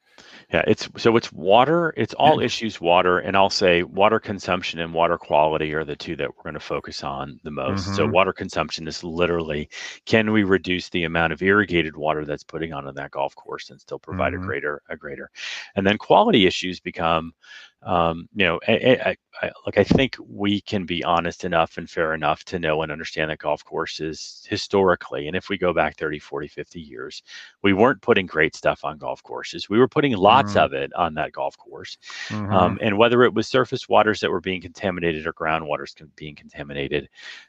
[0.52, 1.94] Yeah, it's so it's water.
[1.96, 6.16] It's all issues water, and I'll say water consumption and water quality are the two
[6.16, 7.86] that we're going to focus on the most.
[7.86, 7.94] Mm-hmm.
[7.94, 9.68] So water consumption is literally
[10.06, 13.80] can we reduce the amount of irrigated water that's putting onto that golf course and
[13.80, 14.42] still provide mm-hmm.
[14.42, 15.30] a greater a greater,
[15.76, 17.32] and then quality issues become
[17.82, 21.88] um, you know, I, I, I, like I think we can be honest enough and
[21.88, 25.96] fair enough to know and understand that golf courses historically, and if we go back
[25.96, 27.22] 30, 40, 50 years,
[27.62, 29.70] we weren't putting great stuff on golf courses.
[29.70, 30.64] We were putting lots mm-hmm.
[30.64, 31.96] of it on that golf course.
[32.28, 32.52] Mm-hmm.
[32.52, 37.08] Um, and whether it was surface waters that were being contaminated or groundwaters being contaminated,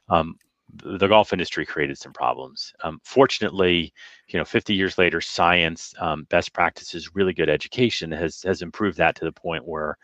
[0.10, 0.36] um,
[0.76, 2.74] the golf industry created some problems.
[2.84, 3.94] Um, fortunately,
[4.28, 8.98] you know, 50 years later, science, um, best practices, really good education has has improved
[8.98, 9.98] that to the point where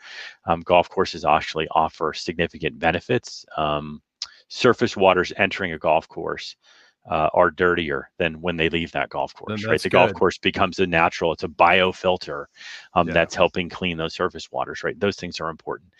[0.45, 3.45] um, golf courses actually offer significant benefits.
[3.55, 4.01] Um,
[4.49, 6.55] surface waters entering a golf course
[7.09, 9.65] uh, are dirtier than when they leave that golf course.
[9.65, 9.97] Right, the good.
[9.97, 11.33] golf course becomes a natural.
[11.33, 12.45] It's a biofilter
[12.93, 13.13] um, yeah.
[13.13, 14.83] that's helping clean those surface waters.
[14.83, 15.91] Right, those things are important.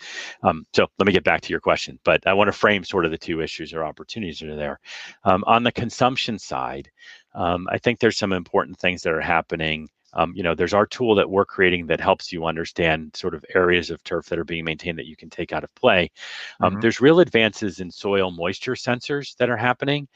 [0.44, 3.06] Um, so let me get back to your question, but I want to frame sort
[3.06, 4.80] of the two issues or opportunities that are there.
[5.24, 6.90] Um, on the consumption side,
[7.34, 10.86] um, I think there's some important things that are happening um, you know, there's our
[10.86, 14.44] tool that we're creating that helps you understand sort of areas of turf that are
[14.44, 16.12] being maintained that you can take out of play.
[16.60, 16.82] Um, mm-hmm.
[16.82, 20.08] There's real advances in soil moisture sensors that are happening,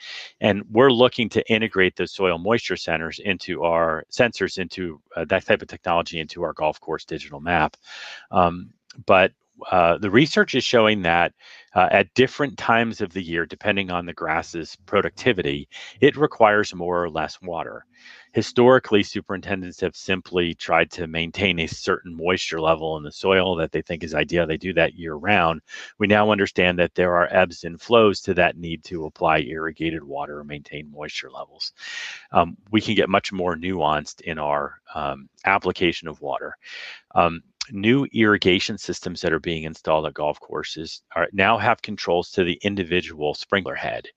[0.42, 5.46] and we're looking to integrate those soil moisture sensors into our sensors into uh, that
[5.46, 7.78] type of technology into our golf course digital map.
[8.32, 8.72] Um,
[9.06, 9.32] but
[9.70, 11.34] uh, the research is showing that
[11.76, 15.68] uh, at different times of the year, depending on the grass's productivity,
[16.00, 17.86] it requires more or less water
[18.34, 23.72] historically superintendents have simply tried to maintain a certain moisture level in the soil that
[23.72, 25.62] they think is ideal they do that year round
[26.00, 30.04] we now understand that there are ebbs and flows to that need to apply irrigated
[30.04, 31.74] water or maintain moisture levels
[32.32, 36.58] um, we can get much more nuanced in our um, application of water
[37.16, 42.32] um, new irrigation systems that are being installed at golf courses are now have controls
[42.32, 44.08] to the individual sprinkler head.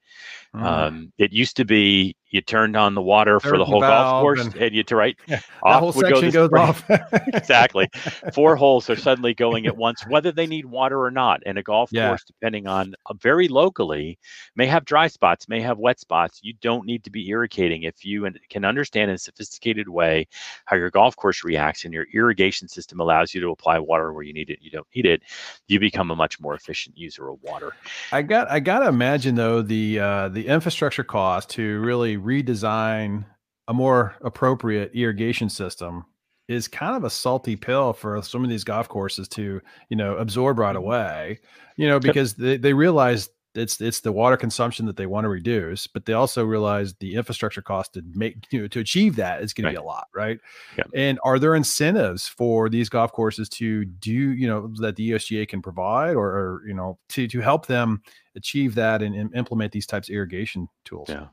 [0.54, 0.62] Mm.
[0.62, 4.44] Um, it used to be you turned on the water for the whole golf course
[4.44, 5.16] and, and you to right?
[5.28, 6.84] Yeah, off whole would section go goes off.
[7.32, 7.88] Exactly.
[8.32, 11.62] Four holes are suddenly going at once whether they need water or not and a
[11.62, 12.08] golf yeah.
[12.08, 14.18] course depending on uh, very locally
[14.56, 16.40] may have dry spots may have wet spots.
[16.42, 20.26] You don't need to be irrigating if you can understand in a sophisticated way
[20.64, 24.24] how your golf course reacts and your irrigation system allows you to apply water where
[24.24, 25.22] you need it you don't need it
[25.68, 27.72] you become a much more efficient user of water.
[28.10, 33.24] I got i gotta imagine though the uh the infrastructure cost to really redesign
[33.68, 36.04] a more appropriate irrigation system
[36.48, 40.16] is kind of a salty pill for some of these golf courses to you know
[40.16, 40.84] absorb right mm-hmm.
[40.84, 41.40] away
[41.76, 45.28] you know because they, they realize it's it's the water consumption that they want to
[45.28, 49.42] reduce but they also realize the infrastructure cost to make you know to achieve that
[49.42, 49.70] is going right.
[49.72, 50.38] to be a lot right
[50.76, 50.84] yeah.
[50.94, 55.48] and are there incentives for these golf courses to do you know that the USGA
[55.48, 58.02] can provide or, or you know to to help them
[58.36, 61.26] achieve that and, and implement these types of irrigation tools yeah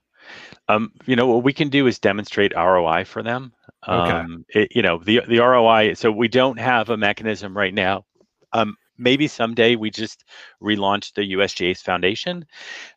[0.67, 3.53] um, you know, what we can do is demonstrate ROI for them.
[3.87, 4.11] Okay.
[4.11, 5.93] Um, it, you know, the the ROI.
[5.95, 8.05] So we don't have a mechanism right now.
[8.53, 10.23] Um, maybe someday we just
[10.61, 12.45] relaunched the USGA's foundation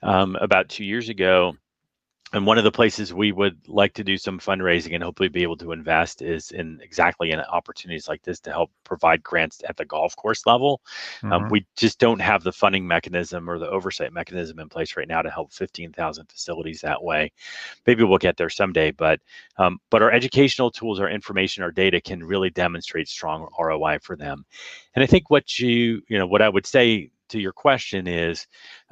[0.03, 1.55] um, about two years ago
[2.35, 5.45] and one of the places we would like to do some fundraising and hopefully be
[5.45, 9.77] able to invest is in exactly in opportunities like this to help provide grants at
[9.77, 10.81] the golf course level.
[11.23, 11.45] Um, mm-hmm.
[11.45, 15.07] Um, we just don't have the funding mechanism or the oversight mechanism in place right
[15.07, 17.31] now to help 15,000 facilities that way.
[17.87, 19.21] Maybe we'll get there someday, but
[19.59, 24.17] um, but our educational tools, our information, our data can really demonstrate strong ROI for
[24.17, 24.45] them.
[24.97, 28.47] And I think what you you know what I would say to your question is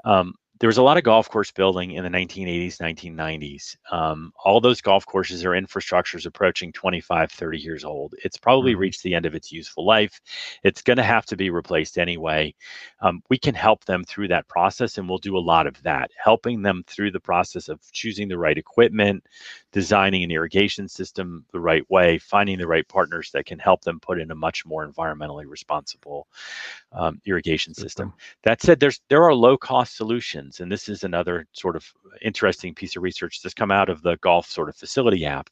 [0.04, 4.60] um, there was a lot of golf course building in the 1980s 1990s um, all
[4.60, 8.14] those golf courses are infrastructures approaching 25 30 years old.
[8.22, 8.80] It's probably mm-hmm.
[8.80, 10.20] reached the end of its useful life.
[10.62, 12.54] It's going to have to be replaced anyway.
[13.00, 16.12] Um, we can help them through that process and we'll do a lot of that
[16.16, 19.24] helping them through the process of choosing the right equipment
[19.72, 23.98] designing an irrigation system the right way finding the right partners that can help them
[23.98, 26.28] put in a much more environmentally responsible
[26.92, 28.12] um, irrigation system.
[28.44, 31.84] that said there's there are low cost solutions and this is another sort of
[32.20, 35.50] interesting piece of research that's come out of the golf sort of facility app.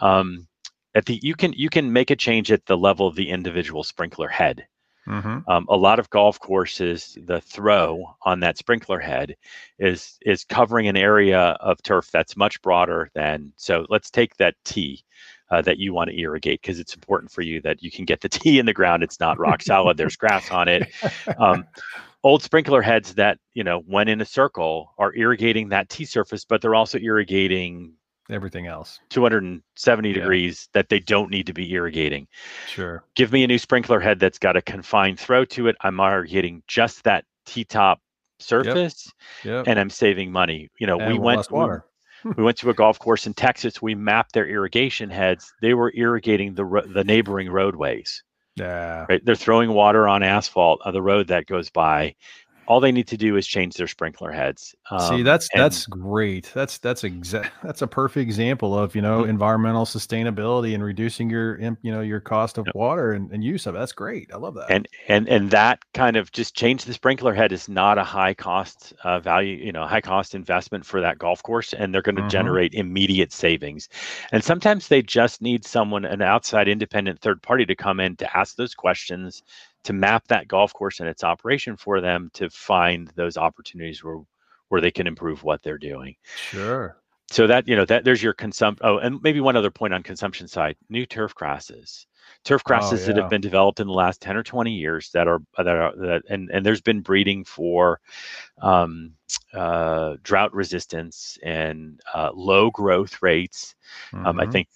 [0.00, 0.46] Um,
[0.94, 3.82] at the you can you can make a change at the level of the individual
[3.82, 4.66] sprinkler head.
[5.08, 5.40] Mm-hmm.
[5.50, 9.36] Um, a lot of golf courses, the throw on that sprinkler head
[9.78, 13.52] is is covering an area of turf that's much broader than.
[13.56, 15.04] So let's take that tee
[15.50, 18.20] uh, that you want to irrigate because it's important for you that you can get
[18.20, 19.02] the tee in the ground.
[19.02, 19.96] It's not rock solid.
[19.96, 20.90] There's grass on it.
[21.38, 21.64] Um,
[22.24, 26.44] old sprinkler heads that you know when in a circle are irrigating that tee surface,
[26.44, 27.92] but they're also irrigating
[28.30, 30.14] everything else 270 Yeah.
[30.14, 32.26] degrees that they don't need to be irrigating.
[32.66, 35.76] sure Give me a new sprinkler head that's got a confined throw to it.
[35.82, 38.00] I'm irrigating just that tee top
[38.40, 39.12] surface,
[39.44, 40.70] yep and I'm saving money.
[40.78, 41.84] You know, And we went we- water
[42.36, 43.82] we went to a golf course in Texas.
[43.82, 45.52] We mapped their irrigation heads.
[45.60, 48.22] They were irrigating the the neighboring roadways.
[48.56, 52.14] Yeah Right, they're throwing water on asphalt on the road that goes by.
[52.66, 54.74] All they need to do is change their sprinkler heads.
[54.88, 56.50] See, Um, that's and- that's great.
[56.54, 57.52] That's that's exact.
[57.62, 59.28] That's a perfect example of you know Mhm.
[59.28, 62.74] environmental sustainability and reducing your you know your cost of Yep.
[62.74, 63.74] water and, and use of.
[63.74, 63.78] it.
[63.78, 64.30] That's great.
[64.32, 64.70] I love that.
[64.70, 68.34] and and and that kind of just change the sprinkler head is not a high
[68.34, 72.16] cost uh, value you know high cost investment for that golf course and they're going
[72.16, 72.30] to Mhm.
[72.30, 73.88] generate immediate savings
[74.32, 78.36] and sometimes they just need someone an outside independent third party to come in to
[78.36, 79.42] ask those questions
[79.84, 84.18] to map that golf course and its operation for them to find those opportunities where
[84.68, 87.02] where they can improve what they're doing sure.
[87.30, 90.02] so that you know that there's your consumption oh and maybe one other point on
[90.02, 92.06] consumption side new turf grasses
[92.44, 93.22] turf grasses that Oh, yeah.
[93.22, 96.22] have been developed in the last 10 or 20 years that are that are that
[96.28, 98.00] and and there's been breeding for
[98.62, 99.12] um,
[99.54, 103.74] uh, drought resistance and uh, low growth rates
[104.24, 104.52] um, i Mhm.
[104.52, 104.68] think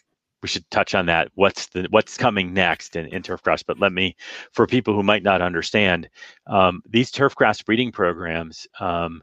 [0.43, 3.79] we should touch on that what's the what's coming next in, in turf grass but
[3.79, 4.15] let me
[4.53, 6.09] for people who might not understand
[6.47, 9.23] um, these turf grass breeding programs um,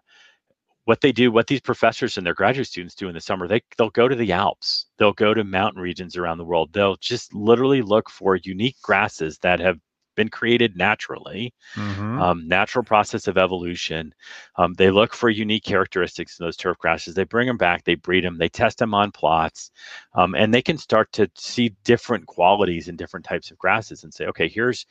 [0.86, 3.62] what they do what these professors and their graduate students do in the summer they
[3.78, 7.34] they'll go to the alps they'll go to mountain regions around the world they'll just
[7.34, 9.80] literally look for unique grasses that have
[10.16, 12.22] been created naturally Mhm.
[12.22, 14.14] um, natural process of evolution.
[14.58, 17.14] Um, they look for unique characteristics in those turf grasses.
[17.16, 19.72] They bring them back, they breed them, they test them on plots,
[20.14, 24.14] um, and they can start to see different qualities in different types of grasses and
[24.14, 24.86] say, okay, here's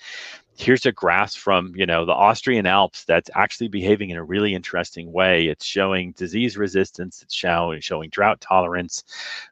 [0.56, 4.54] here's a grass from you know the Austrian Alps that's actually behaving in a really
[4.54, 5.46] interesting way.
[5.46, 7.22] It's showing disease resistance.
[7.22, 9.02] It's showing showing drought tolerance.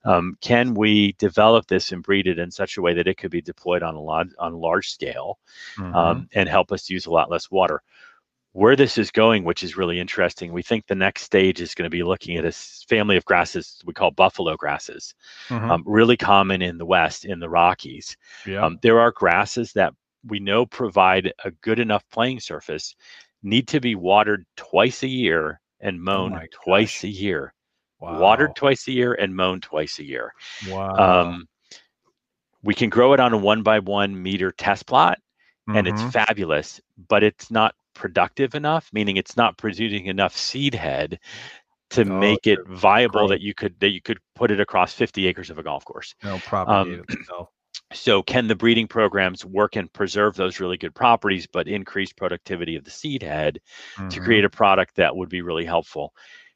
[0.04, 3.30] Um, can we develop this and breed it in such a way that it could
[3.30, 5.38] be deployed on a lot on a large scale?
[5.76, 5.94] Mhm.
[5.94, 7.82] um, and help us use a lot less water.
[8.54, 11.86] Where this is going, which is really interesting, we think the next stage is going
[11.86, 15.14] to be looking at a family of grasses we call buffalo grasses,
[15.48, 15.70] Mhm.
[15.70, 18.16] um, really common in the West, in the Rockies.
[18.46, 18.62] yeah.
[18.64, 19.94] Um, there are grasses that
[20.26, 22.94] we know provide a good enough playing surface,
[23.42, 27.04] need to be watered twice a year and mown my twice gosh.
[27.04, 27.54] a year.
[28.00, 28.20] wow.
[28.20, 30.32] Watered twice a year and mown twice a year.
[30.70, 31.20] Wow.
[31.22, 31.48] Um,
[32.62, 35.18] we can grow it on a one by one meter test plot
[35.68, 36.12] and it's Mhm.
[36.12, 41.18] fabulous, but it's not productive enough, meaning it's not producing enough seed head
[41.90, 43.28] to Oh, make it viable grow.
[43.28, 46.14] that you could that you could put it across 50 acres of a golf course.
[46.22, 47.46] no propagate um.
[47.94, 52.76] So can the breeding programs work and preserve those really good properties but increase productivity
[52.76, 53.60] of the seed head
[54.10, 54.24] to Mhm.
[54.24, 56.12] create a product that would be really helpful?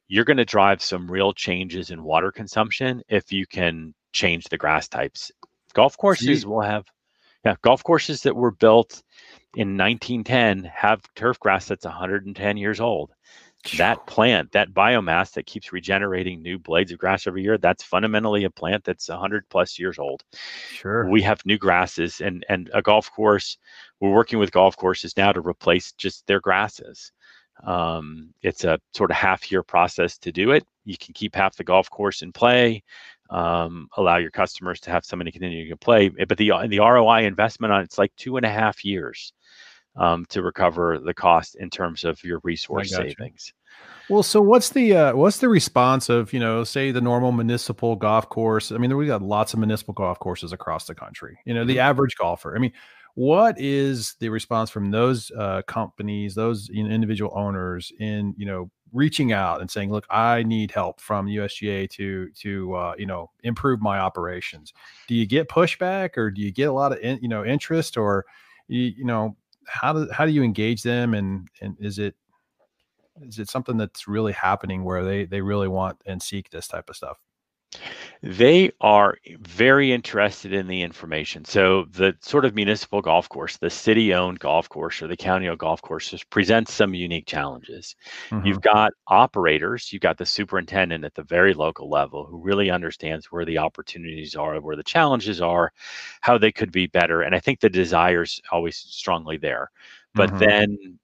[0.09, 4.59] You're going to drive some real changes in water consumption if you can change the
[4.59, 5.31] grass types.
[5.75, 6.87] Golf courses See- will have
[7.45, 9.03] yeah, golf courses that were built
[9.55, 13.13] in 1910 have turf grass that's 110 years old.
[13.79, 18.45] That plant, that biomass that keeps regenerating new blades of grass every year, that's fundamentally
[18.45, 20.25] a plant that's 100 plus years old.
[20.71, 21.09] sure.
[21.09, 23.59] We have new grasses and and a golf course.
[24.01, 27.13] We're working with golf courses now to replace just their grasses.
[27.65, 30.65] Um, it's a sort of half year process to do it.
[30.85, 32.83] You can keep half the golf course in play,
[33.31, 36.09] um, allow your customers to have somebody continue to play.
[36.09, 39.33] But the the ROI investment on it's like two and a half years
[39.97, 43.53] um, to recover the cost in terms of your resource savings.
[44.09, 47.97] Well, so what's the uh, what's the response of you know say the normal municipal
[47.97, 48.71] golf course?
[48.71, 51.39] I mean, we got lots of municipal golf courses across the country.
[51.45, 51.81] You know, the Mhm.
[51.81, 52.55] average golfer.
[52.55, 52.73] I mean,
[53.15, 58.47] what is the response from those uh, companies, those you know, individual owners, in you
[58.47, 63.07] know reaching out and saying, "Look, I need help from USGA to to uh, you
[63.07, 64.73] know improve my operations."
[65.09, 67.97] Do you get pushback, or do you get a lot of in, you know interest,
[67.97, 68.25] or
[68.69, 69.37] you, you know
[69.67, 72.15] how do how do you engage them, and and is it
[73.23, 76.89] is it something that's really happening where they they really want and seek this type
[76.91, 77.19] of stuff
[78.23, 81.45] They are very interested in the information.
[81.45, 85.83] So the sort of municipal golf course, the city-owned golf course or the county-owned golf
[85.83, 87.95] courses presents some unique challenges.
[88.41, 93.27] You've got operators, you've got the superintendent at the very local level who really understands
[93.27, 95.73] where the opportunities are, where the challenges are,
[96.21, 97.23] how they could be better.
[97.23, 99.71] And I think the desire's always strongly there.
[100.15, 100.39] But Mhm.
[100.39, 100.99] then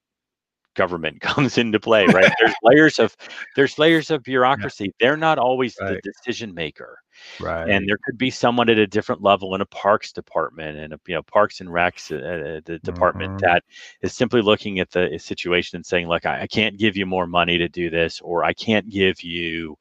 [0.75, 2.33] government comes into play, right?
[2.41, 3.17] there's layers of
[3.57, 4.93] there's layers of bureaucracy.
[5.01, 6.01] They're not always right.
[6.03, 6.99] the decision maker.
[7.41, 7.69] Right.
[7.69, 11.01] And there could be someone at a different level in a parks department and a,
[11.07, 13.47] you know parks and recs uh, uh the department mm-hmm.
[13.47, 13.65] that
[14.01, 17.27] is simply looking at the situation and saying, look, I, I, can't give you more
[17.27, 19.77] money to do this, or I can't give you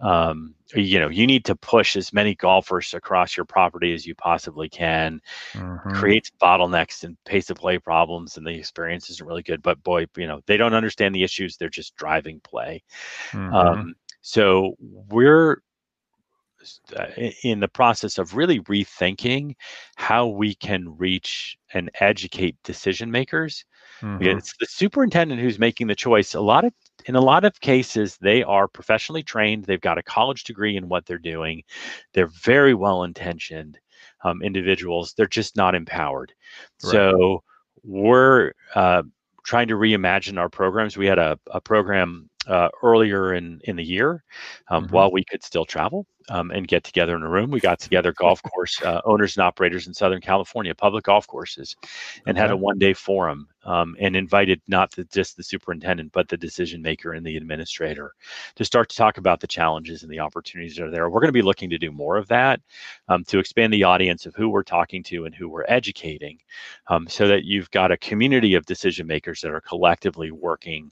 [0.00, 4.14] um, you know you need to push as many golfers across your property as you
[4.14, 5.20] possibly can
[5.52, 5.90] mm-hmm.
[5.90, 10.06] creates bottlenecks and pace of play problems and the experience isn't really good but boy
[10.16, 12.82] you know they don't understand the issues they're just driving play
[13.30, 13.54] mm-hmm.
[13.54, 15.56] um, so we're uh,
[17.42, 19.54] in the process of really rethinking
[19.96, 23.64] how we can reach and educate decision makers
[24.00, 24.22] mm-hmm.
[24.22, 26.72] it's the superintendent who's making the choice a lot of
[27.06, 29.64] in a lot of cases, they are professionally trained.
[29.64, 31.62] They've got a college degree in what they're doing.
[32.12, 33.78] They're very well intentioned
[34.24, 35.14] um, individuals.
[35.16, 36.32] They're just not empowered.
[36.82, 36.92] Right.
[36.92, 37.42] So
[37.82, 39.02] we're uh,
[39.44, 40.96] trying to reimagine our programs.
[40.96, 44.24] We had a, a program uh, earlier in in the year
[44.68, 44.94] um, mm-hmm.
[44.94, 47.50] while we could still travel um, and get together in a room.
[47.50, 51.76] We got together golf course uh, owners and operators in Southern California, public golf courses,
[52.26, 52.40] and okay.
[52.40, 56.36] had a one day forum um, and invited not the, just the superintendent, but the
[56.36, 58.12] decision maker and the administrator
[58.56, 61.08] to start to talk about the challenges and the opportunities that are there.
[61.08, 62.60] We're going to be looking to do more of that
[63.08, 66.38] um, to expand the audience of who we're talking to and who we're educating
[66.88, 70.90] um, so that you've got a community of decision makers that are collectively working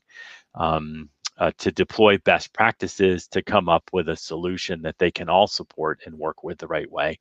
[0.55, 1.09] um,
[1.41, 5.47] uh, to deploy best practices to come up with a solution that they can all
[5.47, 7.19] support and work with the right way.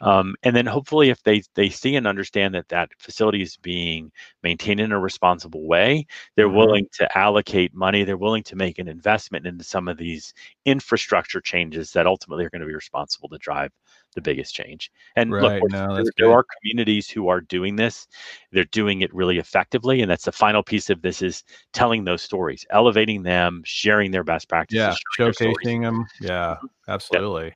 [0.00, 4.10] Um, and then hopefully, if they they see and understand that that facility is being
[4.42, 6.06] maintained in a responsible way,
[6.36, 6.56] they're mm-hmm.
[6.56, 8.04] willing to allocate money.
[8.04, 10.34] They're willing to make an investment into some of these
[10.64, 13.70] infrastructure changes that ultimately are going to be responsible to drive
[14.14, 14.90] the biggest change.
[15.16, 18.06] And right, look, no, there, there, are communities who are doing this.
[18.50, 20.00] They're doing it really effectively.
[20.02, 24.24] And that's the final piece of this is telling those stories, elevating them, sharing their
[24.24, 24.98] best practices.
[25.18, 26.06] Yeah, showcasing them.
[26.20, 26.66] Yeah, mm-hmm.
[26.90, 27.54] absolutely.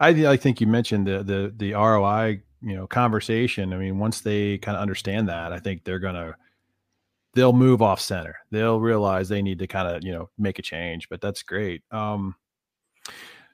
[0.00, 3.72] I, I think you mentioned the, the, the ROI, you know, conversation.
[3.72, 6.34] I mean, once they kind of understand that, I think they're going to,
[7.34, 8.36] they'll move off center.
[8.50, 11.82] They'll realize they need to kind of, you know, make a change, but that's great.
[11.90, 12.34] Um,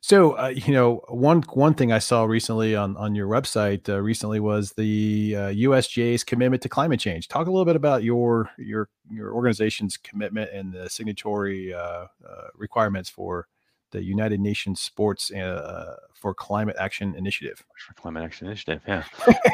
[0.06, 4.02] so, uh, you know, one one thing I saw recently on on your website uh,
[4.02, 7.26] recently was the uh, USGA's commitment to climate change.
[7.26, 12.48] Talk a little bit about your your your organization's commitment and the signatory uh, uh,
[12.54, 13.48] requirements for
[13.94, 17.62] the United Nations Sports uh, for Climate Action Initiative.
[17.86, 19.04] For Climate Action Initiative, yeah,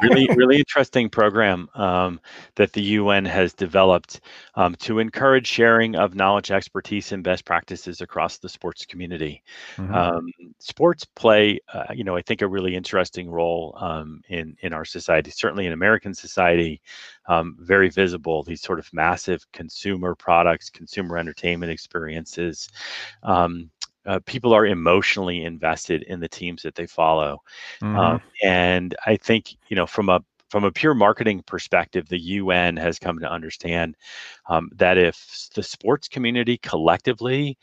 [0.02, 2.20] really, really interesting program um,
[2.54, 4.20] that the UN has developed
[4.54, 9.42] um, to encourage sharing of knowledge, expertise, and best practices across the sports community.
[9.76, 9.94] Mm-hmm.
[9.94, 10.28] Um,
[10.58, 14.84] sports play, uh, you know, I think a really interesting role um, in in our
[14.84, 15.30] society.
[15.30, 16.80] Certainly in American society,
[17.26, 18.42] um, very visible.
[18.42, 22.68] These sort of massive consumer products, consumer entertainment experiences.
[23.22, 23.70] Um,
[24.06, 27.42] uh, people are emotionally invested in the teams that they follow,
[27.82, 27.96] mm-hmm.
[27.96, 32.76] um, and I think you know from a from a pure marketing perspective, the UN
[32.76, 33.96] has come to understand
[34.48, 37.56] um, that if the sports community collectively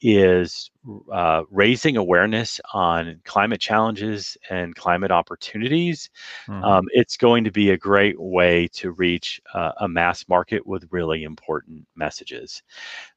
[0.00, 0.70] is
[1.12, 6.08] uh, raising awareness on climate challenges and climate opportunities,
[6.48, 6.64] mm-hmm.
[6.64, 10.88] um, it's going to be a great way to reach uh, a mass market with
[10.90, 12.62] really important messages.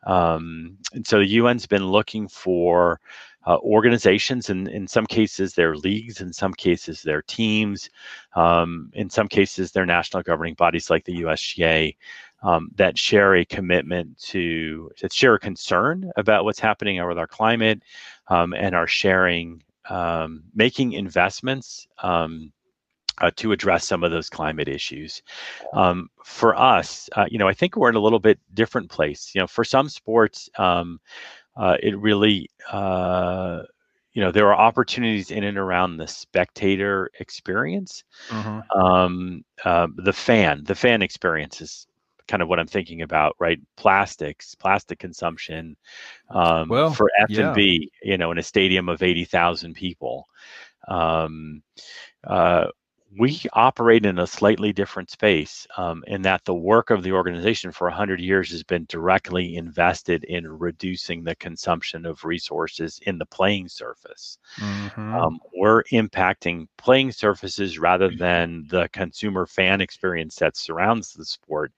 [0.06, 3.00] Um, and so the UN's been looking for
[3.46, 7.90] uh, organizations, and in some cases they're leagues, in some cases they're teams,
[8.36, 11.96] um, in some cases they're national governing bodies like the USGA
[12.44, 17.28] um, that share a commitment to that share a concern about what's happening with our
[17.28, 17.82] climate
[18.28, 21.88] um, and are sharing um, making investments.
[22.02, 22.52] Um,
[23.22, 25.22] uh, to address some of those climate issues.
[25.74, 29.32] Um, for us, uh, you know, I think we're in a little bit different place.
[29.36, 31.00] You know, for some sports, um,
[31.56, 33.62] uh, it really uh,
[34.14, 38.80] you know there are opportunities in and around the spectator experience mm-hmm.
[38.80, 41.88] um, uh, the fan the fan experience is
[42.28, 45.76] kind of what i'm thinking about right plastics plastic consumption
[46.30, 48.12] um, well, for f&b yeah.
[48.12, 50.26] you know in a stadium of 80000 people
[50.88, 51.62] um,
[52.24, 52.68] uh,
[53.18, 57.72] we operate in a slightly different space um, in that the work of the organization
[57.72, 63.26] for 100 years has been directly invested in reducing the consumption of resources in the
[63.26, 64.38] playing surface.
[64.58, 65.16] Mm-hmm.
[65.16, 71.72] Um, we're impacting playing surfaces rather than the consumer fan experience that surrounds the sport.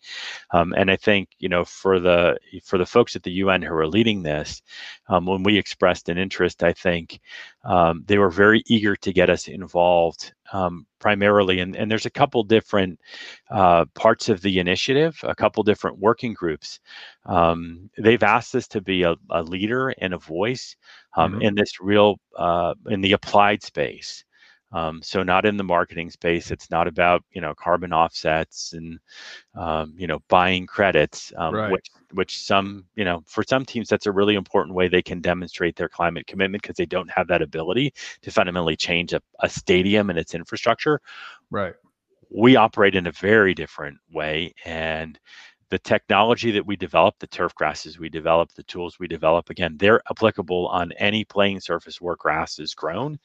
[0.51, 3.73] Um, and I think you know for the for the folks at the UN who
[3.73, 4.61] are leading this,
[5.09, 7.19] um, when we expressed an interest, I think
[7.63, 12.11] um, they were very eager to get us involved um, primarily, and, and there's a
[12.11, 12.99] couple different
[13.51, 16.79] uh, parts of the initiative, a couple different working groups.
[17.25, 20.75] Um, they've asked us to be a, a leader and a voice
[21.17, 21.41] um, mm-hmm.
[21.41, 24.23] in this real uh, in the applied space.
[24.71, 26.51] Um, so not in the marketing space.
[26.51, 28.99] It's not about you know carbon offsets and
[29.55, 31.71] um, you know buying credits, um, right.
[31.71, 35.21] which which some you know for some teams that's a really important way they can
[35.21, 39.49] demonstrate their climate commitment because they don't have that ability to fundamentally change a, a
[39.49, 40.99] stadium and its infrastructure.
[41.49, 41.73] Right.
[42.29, 45.17] We operate in a very different way, and
[45.69, 49.75] the technology that we develop, the turf grasses we develop, the tools we develop, again,
[49.77, 53.17] they're applicable on any playing surface where grass is grown.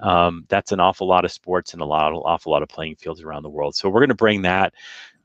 [0.00, 3.22] Um, that's an awful lot of sports and a lot, awful lot of playing fields
[3.22, 3.74] around the world.
[3.74, 4.74] So we're going to bring that.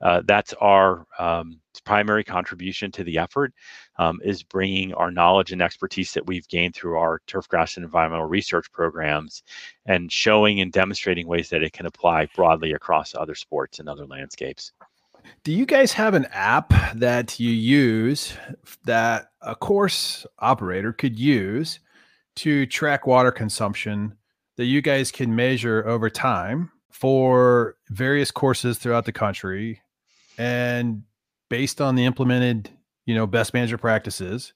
[0.02, 3.54] Uh, that's our um, primary contribution to the effort
[3.98, 7.86] um, is bringing our knowledge and expertise that we've gained through our turf grass and
[7.86, 9.42] environmental research programs
[9.86, 14.06] and showing and demonstrating ways that it can apply broadly across other sports and other
[14.06, 14.74] landscapes.
[15.44, 18.34] Do you guys have an app that you use
[18.86, 21.80] that a course operator could use
[22.38, 24.16] to track water consumption
[24.58, 29.82] that you guys can measure over time for various courses throughout the country
[30.38, 31.04] and
[31.50, 32.70] based on the implemented,
[33.06, 34.54] you know, best manager practices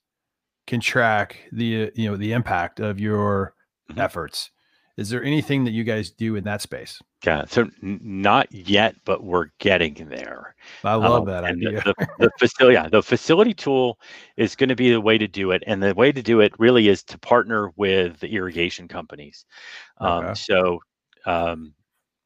[0.67, 3.53] can track the you know the impact of your
[3.89, 3.99] mm-hmm.
[3.99, 4.51] efforts.
[4.97, 7.01] Is there anything that you guys do in that space?
[7.25, 10.55] Yeah, so not yet, but we're getting there.
[10.83, 11.81] I love um, that idea.
[11.83, 13.99] The, the, the, facility, yeah, the facility tool
[14.37, 16.53] is going to be the way to do it, and the way to do it
[16.59, 19.45] really is to partner with the irrigation companies.
[19.99, 20.33] Um, okay.
[20.33, 20.79] So,
[21.25, 21.73] um,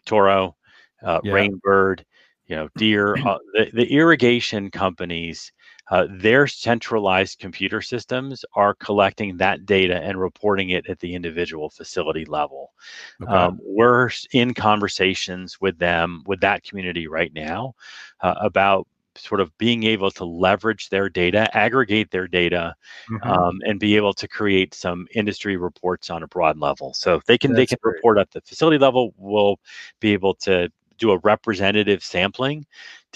[0.06, 0.56] Toro,
[1.04, 1.34] uh, yeah.
[1.34, 2.06] Rain Bird,
[2.48, 5.52] you know, Deere, uh, the, the irrigation companies
[5.92, 11.70] uh, their centralized computer systems are collecting that data and reporting it at the individual
[11.70, 12.74] facility level.
[13.22, 13.32] Okay.
[13.32, 17.76] Um, we're in conversations with them, with that community right now,
[18.22, 22.76] uh, about sort of being able to leverage their data, aggregate their data,
[23.10, 23.30] mm-hmm.
[23.30, 26.94] um, and be able to create some industry reports on a broad level.
[26.94, 27.96] So if they can That's they can great.
[27.96, 29.60] report at the facility level, we'll
[30.00, 32.66] be able to do a representative sampling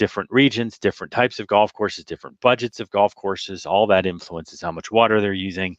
[0.00, 4.62] different regions, different types of golf courses, different budgets of golf courses, all that influences
[4.62, 5.76] how much water they're using.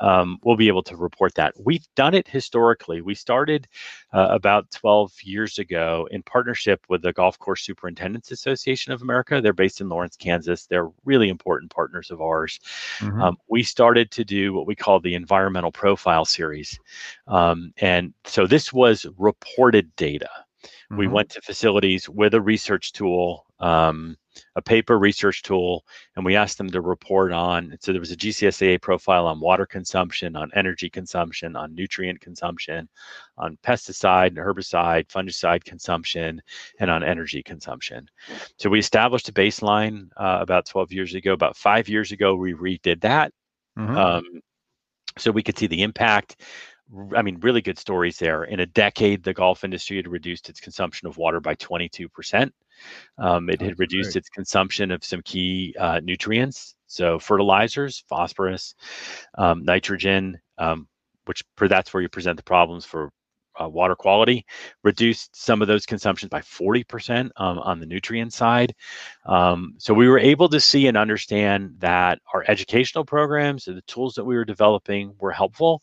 [0.00, 1.52] Um, we'll be able to report that.
[1.62, 3.02] We've done it historically.
[3.02, 3.68] We started
[4.14, 9.42] uh, about 12 years ago in partnership with the Golf Course Superintendents Association of America.
[9.42, 10.64] They're based in Lawrence, Kansas.
[10.64, 12.58] They're really important partners of ours.
[13.00, 13.20] Mm-hmm.
[13.20, 16.80] Um, we started to do what we call the Environmental Profile Series.
[17.26, 20.30] Um, and so this was reported data.
[20.90, 20.98] Mm-hmm.
[20.98, 24.16] We went to facilities with a research tool, um,
[24.56, 25.84] a paper research tool,
[26.16, 27.76] and we asked them to report on.
[27.80, 32.88] So there was a GCSAA profile on water consumption, on energy consumption, on nutrient consumption,
[33.36, 36.40] on pesticide and herbicide, fungicide consumption,
[36.80, 38.08] and on energy consumption.
[38.56, 41.32] So we established a baseline uh, about 12 years ago.
[41.32, 43.32] About five years ago, we redid that.
[43.78, 43.96] Mm-hmm.
[43.96, 44.24] Um,
[45.18, 46.40] so we could see the impact
[47.14, 48.44] I mean, really good stories there.
[48.44, 52.50] In a decade, the golf industry had reduced its consumption of water by 22%.
[53.18, 54.16] Um, it had reduced great.
[54.16, 58.74] its consumption of some key uh, nutrients, so fertilizers, phosphorus,
[59.36, 60.88] um, nitrogen, um,
[61.26, 63.10] which that's where you present the problems for
[63.60, 64.44] uh, water quality,
[64.84, 68.74] reduced some of those consumptions by 40% um, on the nutrient side.
[69.26, 73.82] Um, so we were able to see and understand that our educational programs and the
[73.82, 75.82] tools that we were developing were helpful,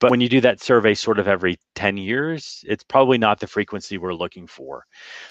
[0.00, 3.46] but when you do that survey sort of every 10 years, it's probably not the
[3.46, 4.84] frequency we're looking for.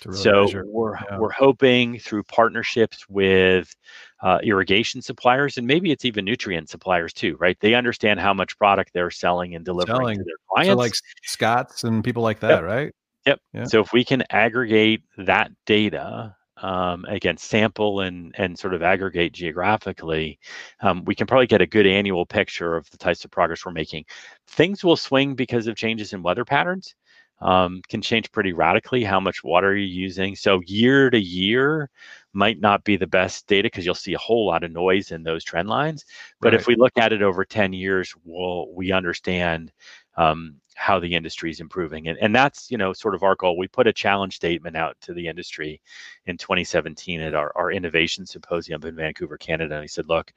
[0.06, 0.66] Really so measure.
[0.68, 1.18] we're yeah.
[1.18, 3.74] we're hoping through partnerships with
[4.22, 7.58] uh, irrigation suppliers and maybe it's even nutrient suppliers too, right?
[7.60, 10.18] They understand how much product they're selling and delivering selling.
[10.20, 10.72] to their clients.
[10.72, 10.94] So like
[11.24, 12.64] Scott's and people like that, yep.
[12.64, 12.94] right?
[13.26, 13.40] Yep.
[13.54, 13.64] Yeah.
[13.66, 19.34] So if we can aggregate that data um, again sample and and sort of aggregate
[19.34, 20.40] geographically
[20.82, 23.72] um, we can probably get a good annual picture of the types of progress we're
[23.72, 24.06] making
[24.48, 26.96] things will swing because of changes in weather patterns
[27.40, 31.90] um, can change pretty radically how much water you're using so year to year
[32.34, 35.24] might not be the best data because you'll see a whole lot of noise in
[35.24, 36.06] those trend lines
[36.42, 36.60] but right.
[36.60, 39.72] if we look at it over 10 years we'll we understand
[40.18, 43.58] um, how the industry is improving and, and that's you know sort of our goal.
[43.58, 45.82] We put a challenge statement out to the industry
[46.26, 50.32] in 2017 at our, our innovation symposium in vancouver canada and he said look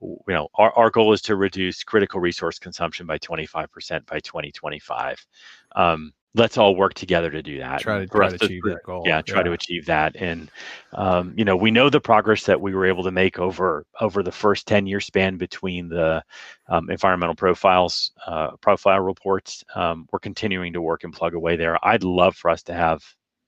[0.00, 5.26] you know our, our goal is to reduce critical resource consumption by 25% by 2025
[5.74, 7.80] um, let's all work together to do that.
[7.80, 9.02] Try to, try to achieve that goal.
[9.04, 9.44] Yeah, try yeah.
[9.44, 10.16] to achieve that.
[10.16, 10.50] And
[10.92, 14.22] um, you know, we know the progress that we were able to make over over
[14.22, 16.22] the first ten year span between the
[16.68, 19.64] um, environmental profiles uh, profile reports.
[19.74, 21.84] Um, we're continuing to work and plug away there.
[21.84, 23.02] I'd love for us to have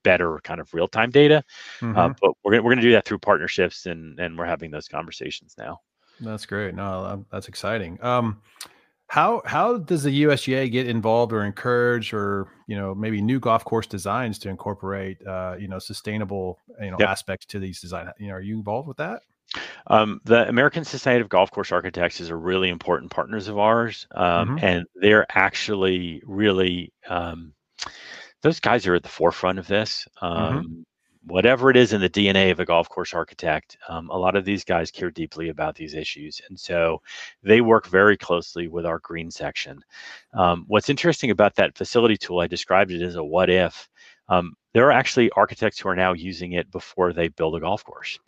[0.04, 1.98] better kind of real time data, uh, mm-hmm.
[1.98, 4.88] uh, but we're we're going to do that through partnerships, and and we're having those
[4.88, 5.78] conversations now.
[6.20, 6.74] That's great.
[6.74, 7.98] No, that's exciting.
[8.02, 8.40] Um,
[9.12, 13.62] how how does the USGA get involved or encourage or you know maybe new golf
[13.62, 17.10] course designs to incorporate uh, you know sustainable you know yep.
[17.10, 18.08] aspects to these design?
[18.18, 19.20] You know, are you involved with that?
[19.88, 24.06] Um, the American Society of Golf Course Architects is a really important partners of ours,
[24.14, 24.64] um, mm-hmm.
[24.64, 27.52] and they're actually really um,
[28.40, 30.08] those guys are at the forefront of this.
[30.22, 30.80] Mm-hmm.
[31.26, 34.44] Whatever it is in the DNA of a golf course architect, um, a lot of
[34.44, 36.40] these guys care deeply about these issues.
[36.48, 37.00] And so
[37.42, 39.82] they work very closely with our green section.
[40.34, 43.88] Um, what's interesting about that facility tool, I described it as a what if.
[44.28, 47.84] Um, there are actually architects who are now using it before they build a golf
[47.84, 48.18] course.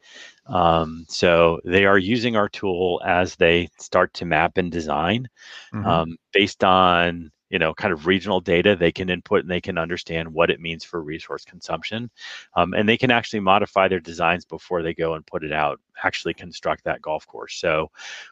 [0.47, 5.28] Um, so they are using our tool as they start to map and design
[5.72, 5.86] mm-hmm.
[5.86, 9.78] Um, based on you know kind of regional data they can input and they can
[9.78, 12.11] understand what it means for resource consumption
[12.57, 15.80] um, and they can actually modify their designs before they go and put it out
[16.03, 17.57] actually construct that golf course.
[17.57, 17.90] So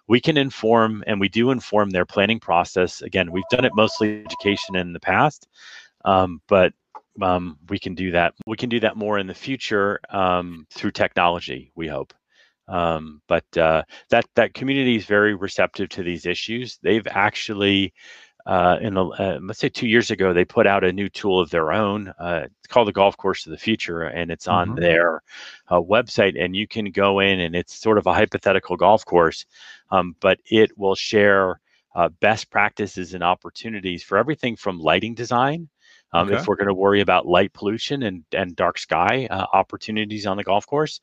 [0.08, 3.02] we can inform and we do inform their planning process.
[3.02, 5.48] Again we've done it mostly education in the past
[6.04, 6.72] um, but
[7.20, 10.92] um, we can do that we can do that more in the future um, through
[10.92, 12.14] technology we hope.
[12.68, 16.78] Um, but uh, that that community is very receptive to these issues.
[16.82, 17.92] They've actually
[18.46, 21.40] uh, in the uh, let's say two years ago they put out a new tool
[21.40, 24.70] of their own uh, it's called the golf course of the future and it's on
[24.70, 24.80] mm-hmm.
[24.80, 25.22] their
[25.68, 29.46] uh, website and you can go in and it's sort of a hypothetical golf course
[29.90, 31.60] um, but it will share
[31.94, 35.68] uh, best practices and opportunities for everything from lighting design
[36.12, 36.36] um, okay.
[36.36, 40.36] If we're going to worry about light pollution and, and dark sky uh, opportunities on
[40.36, 41.00] the golf course,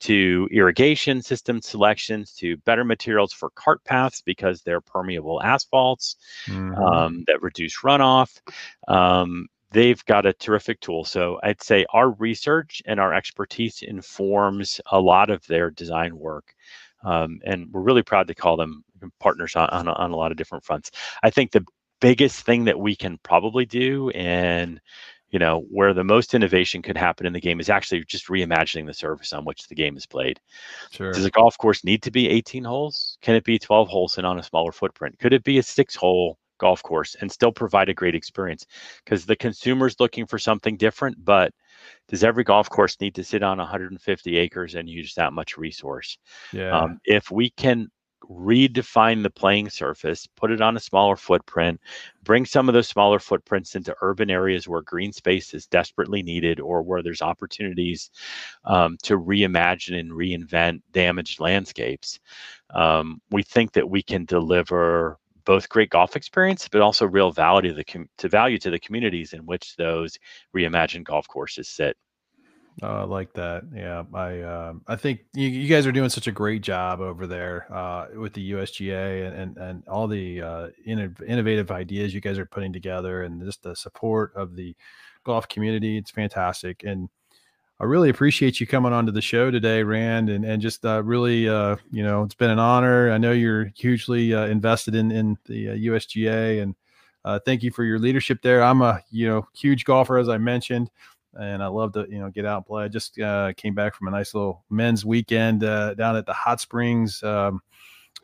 [0.00, 6.74] to irrigation system selections, to better materials for cart paths because they're permeable asphalts mm-hmm.
[6.82, 8.40] um, that reduce runoff.
[8.88, 11.04] Um, they've got a terrific tool.
[11.04, 16.54] So I'd say our research and our expertise informs a lot of their design work.
[17.04, 18.84] Um, and we're really proud to call them
[19.18, 20.92] partners on, on, on, a lot of different fronts.
[21.24, 21.64] I think the
[22.02, 24.80] biggest thing that we can probably do and
[25.30, 28.86] you know where the most innovation could happen in the game is actually just reimagining
[28.86, 30.40] the surface on which the game is played.
[30.90, 31.12] Sure.
[31.12, 33.16] does a golf course need to be 18 holes?
[33.22, 35.16] Can it be 12 holes and on a smaller footprint?
[35.20, 38.66] Could it be a six hole golf course and still provide a great experience?
[39.04, 41.52] Because the consumer's looking for something different but
[42.08, 46.18] does every golf course need to sit on 150 acres and use that much resource?
[46.52, 46.76] Yeah.
[46.76, 47.88] Um, if we can
[48.32, 51.80] redefine the playing surface, put it on a smaller footprint,
[52.22, 56.60] bring some of those smaller footprints into urban areas where green space is desperately needed
[56.60, 58.10] or where there's opportunities
[58.64, 62.20] um, to reimagine and reinvent damaged landscapes.
[62.70, 67.70] Um, we think that we can deliver both great golf experience, but also real value
[67.70, 70.18] to the com- to value to the communities in which those
[70.54, 71.96] reimagined golf courses sit.
[72.80, 73.64] I like that.
[73.74, 77.26] Yeah, I uh, I think you, you, guys are doing such a great job over
[77.26, 82.38] there uh, with the USGA and and, and all the uh, innovative ideas you guys
[82.38, 84.74] are putting together, and just the support of the
[85.24, 85.98] golf community.
[85.98, 87.08] It's fantastic, and
[87.78, 91.02] I really appreciate you coming on to the show today, Rand, and and just uh,
[91.04, 93.10] really uh, you know it's been an honor.
[93.10, 96.74] I know you're hugely uh, invested in in the USGA, and
[97.44, 98.62] thank you for your leadership there.
[98.62, 100.90] I'm a you know huge golfer, as I mentioned
[101.38, 102.84] and I love to you know get out and play.
[102.84, 106.32] I just uh, came back from a nice little men's weekend uh, down at the
[106.32, 107.60] Hot Springs, um,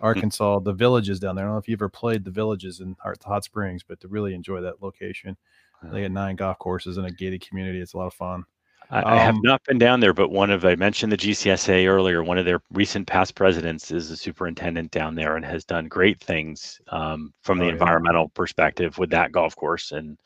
[0.00, 1.44] Arkansas, the villages down there.
[1.44, 4.34] I don't know if you ever played the villages in Hot Springs, but to really
[4.34, 5.36] enjoy that location,
[5.82, 7.80] they got nine golf courses in a gated community.
[7.80, 8.44] It's a lot of fun.
[8.90, 11.86] I, I have um, not been down there, but one of I mentioned the GCSA
[11.86, 12.22] earlier.
[12.24, 16.20] One of their recent past presidents is a superintendent down there and has done great
[16.20, 18.34] things um, from the oh, environmental yeah.
[18.34, 20.18] perspective with that golf course and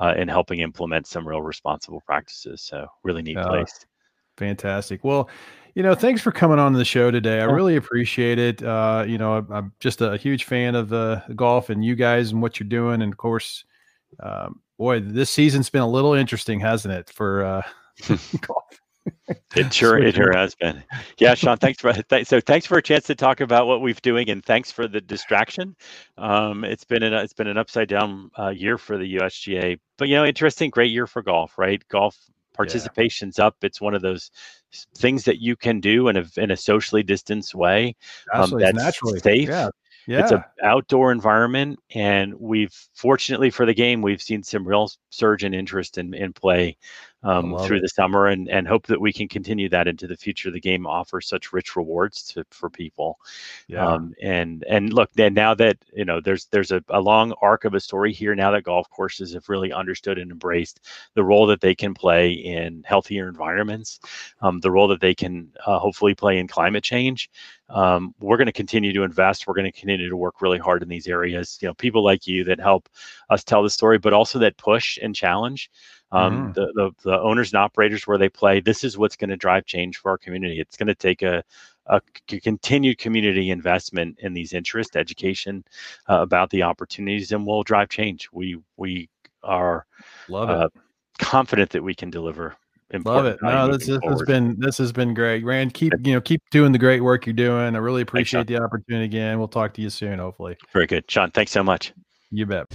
[0.00, 2.62] uh, in helping implement some real responsible practices.
[2.62, 3.84] So really neat uh, place.
[4.38, 5.04] Fantastic.
[5.04, 5.28] Well,
[5.74, 7.40] you know, thanks for coming on the show today.
[7.40, 8.62] I really appreciate it.
[8.62, 12.40] Uh, you know, I'm just a huge fan of the golf and you guys and
[12.40, 13.02] what you're doing.
[13.02, 13.64] And of course,
[14.20, 17.10] um, boy, this season's been a little interesting, hasn't it?
[17.10, 17.62] For uh,
[19.56, 20.82] it sure it sure has been.
[21.18, 24.00] Yeah, Sean, thanks for th- so thanks for a chance to talk about what we've
[24.02, 25.76] doing, and thanks for the distraction.
[26.18, 30.08] Um, it's been an it's been an upside down uh, year for the USGA, but
[30.08, 31.82] you know, interesting, great year for golf, right?
[31.88, 32.18] Golf
[32.54, 33.46] participation's yeah.
[33.46, 33.56] up.
[33.62, 34.30] It's one of those
[34.96, 37.94] things that you can do in a in a socially distanced way
[38.32, 39.48] um, that's naturally safe.
[39.48, 39.70] Yeah.
[40.08, 40.20] Yeah.
[40.20, 45.42] It's an outdoor environment, and we've fortunately for the game, we've seen some real surge
[45.42, 46.76] in interest in, in play
[47.26, 47.82] um, through it.
[47.82, 50.50] the summer, and and hope that we can continue that into the future.
[50.50, 53.18] The game offers such rich rewards to, for people,
[53.66, 53.86] yeah.
[53.86, 57.64] Um, and and look, then now that you know, there's there's a, a long arc
[57.64, 58.34] of a story here.
[58.34, 60.80] Now that golf courses have really understood and embraced
[61.14, 63.98] the role that they can play in healthier environments,
[64.40, 67.28] um, the role that they can uh, hopefully play in climate change
[67.68, 69.46] um, we're going to continue to invest.
[69.46, 71.58] We're going to continue to work really hard in these areas.
[71.60, 72.88] You know, people like you that help
[73.28, 75.70] us tell the story, but also that push and challenge
[76.12, 76.54] um, mm.
[76.54, 78.60] the, the, the owners and operators where they play.
[78.60, 80.60] This is what's going to drive change for our community.
[80.60, 81.42] It's going to take a,
[81.86, 82.00] a
[82.42, 85.64] continued community investment in these interests, education
[86.08, 88.28] uh, about the opportunities, and will drive change.
[88.32, 89.08] We we
[89.42, 89.86] are
[90.28, 90.56] love it.
[90.56, 90.68] Uh,
[91.18, 92.56] confident that we can deliver
[93.04, 93.38] Love it.
[93.42, 95.44] No, this, this has been this has been great.
[95.44, 97.74] Rand, keep you know keep doing the great work you're doing.
[97.74, 99.38] I really appreciate thanks, the opportunity again.
[99.38, 100.56] We'll talk to you soon, hopefully.
[100.72, 101.30] Very good, Sean.
[101.32, 101.92] Thanks so much.
[102.30, 102.66] You bet.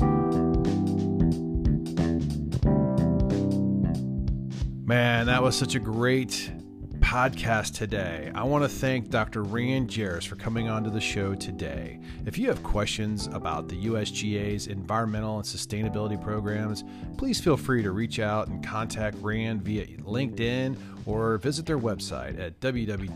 [4.91, 6.51] Man, that was such a great
[6.99, 8.29] podcast today.
[8.35, 9.41] I want to thank Dr.
[9.41, 12.01] Rand Jerris for coming onto the show today.
[12.25, 16.83] If you have questions about the USGA's environmental and sustainability programs,
[17.17, 20.75] please feel free to reach out and contact Rand via LinkedIn
[21.05, 23.13] or visit their website at www.usga.org.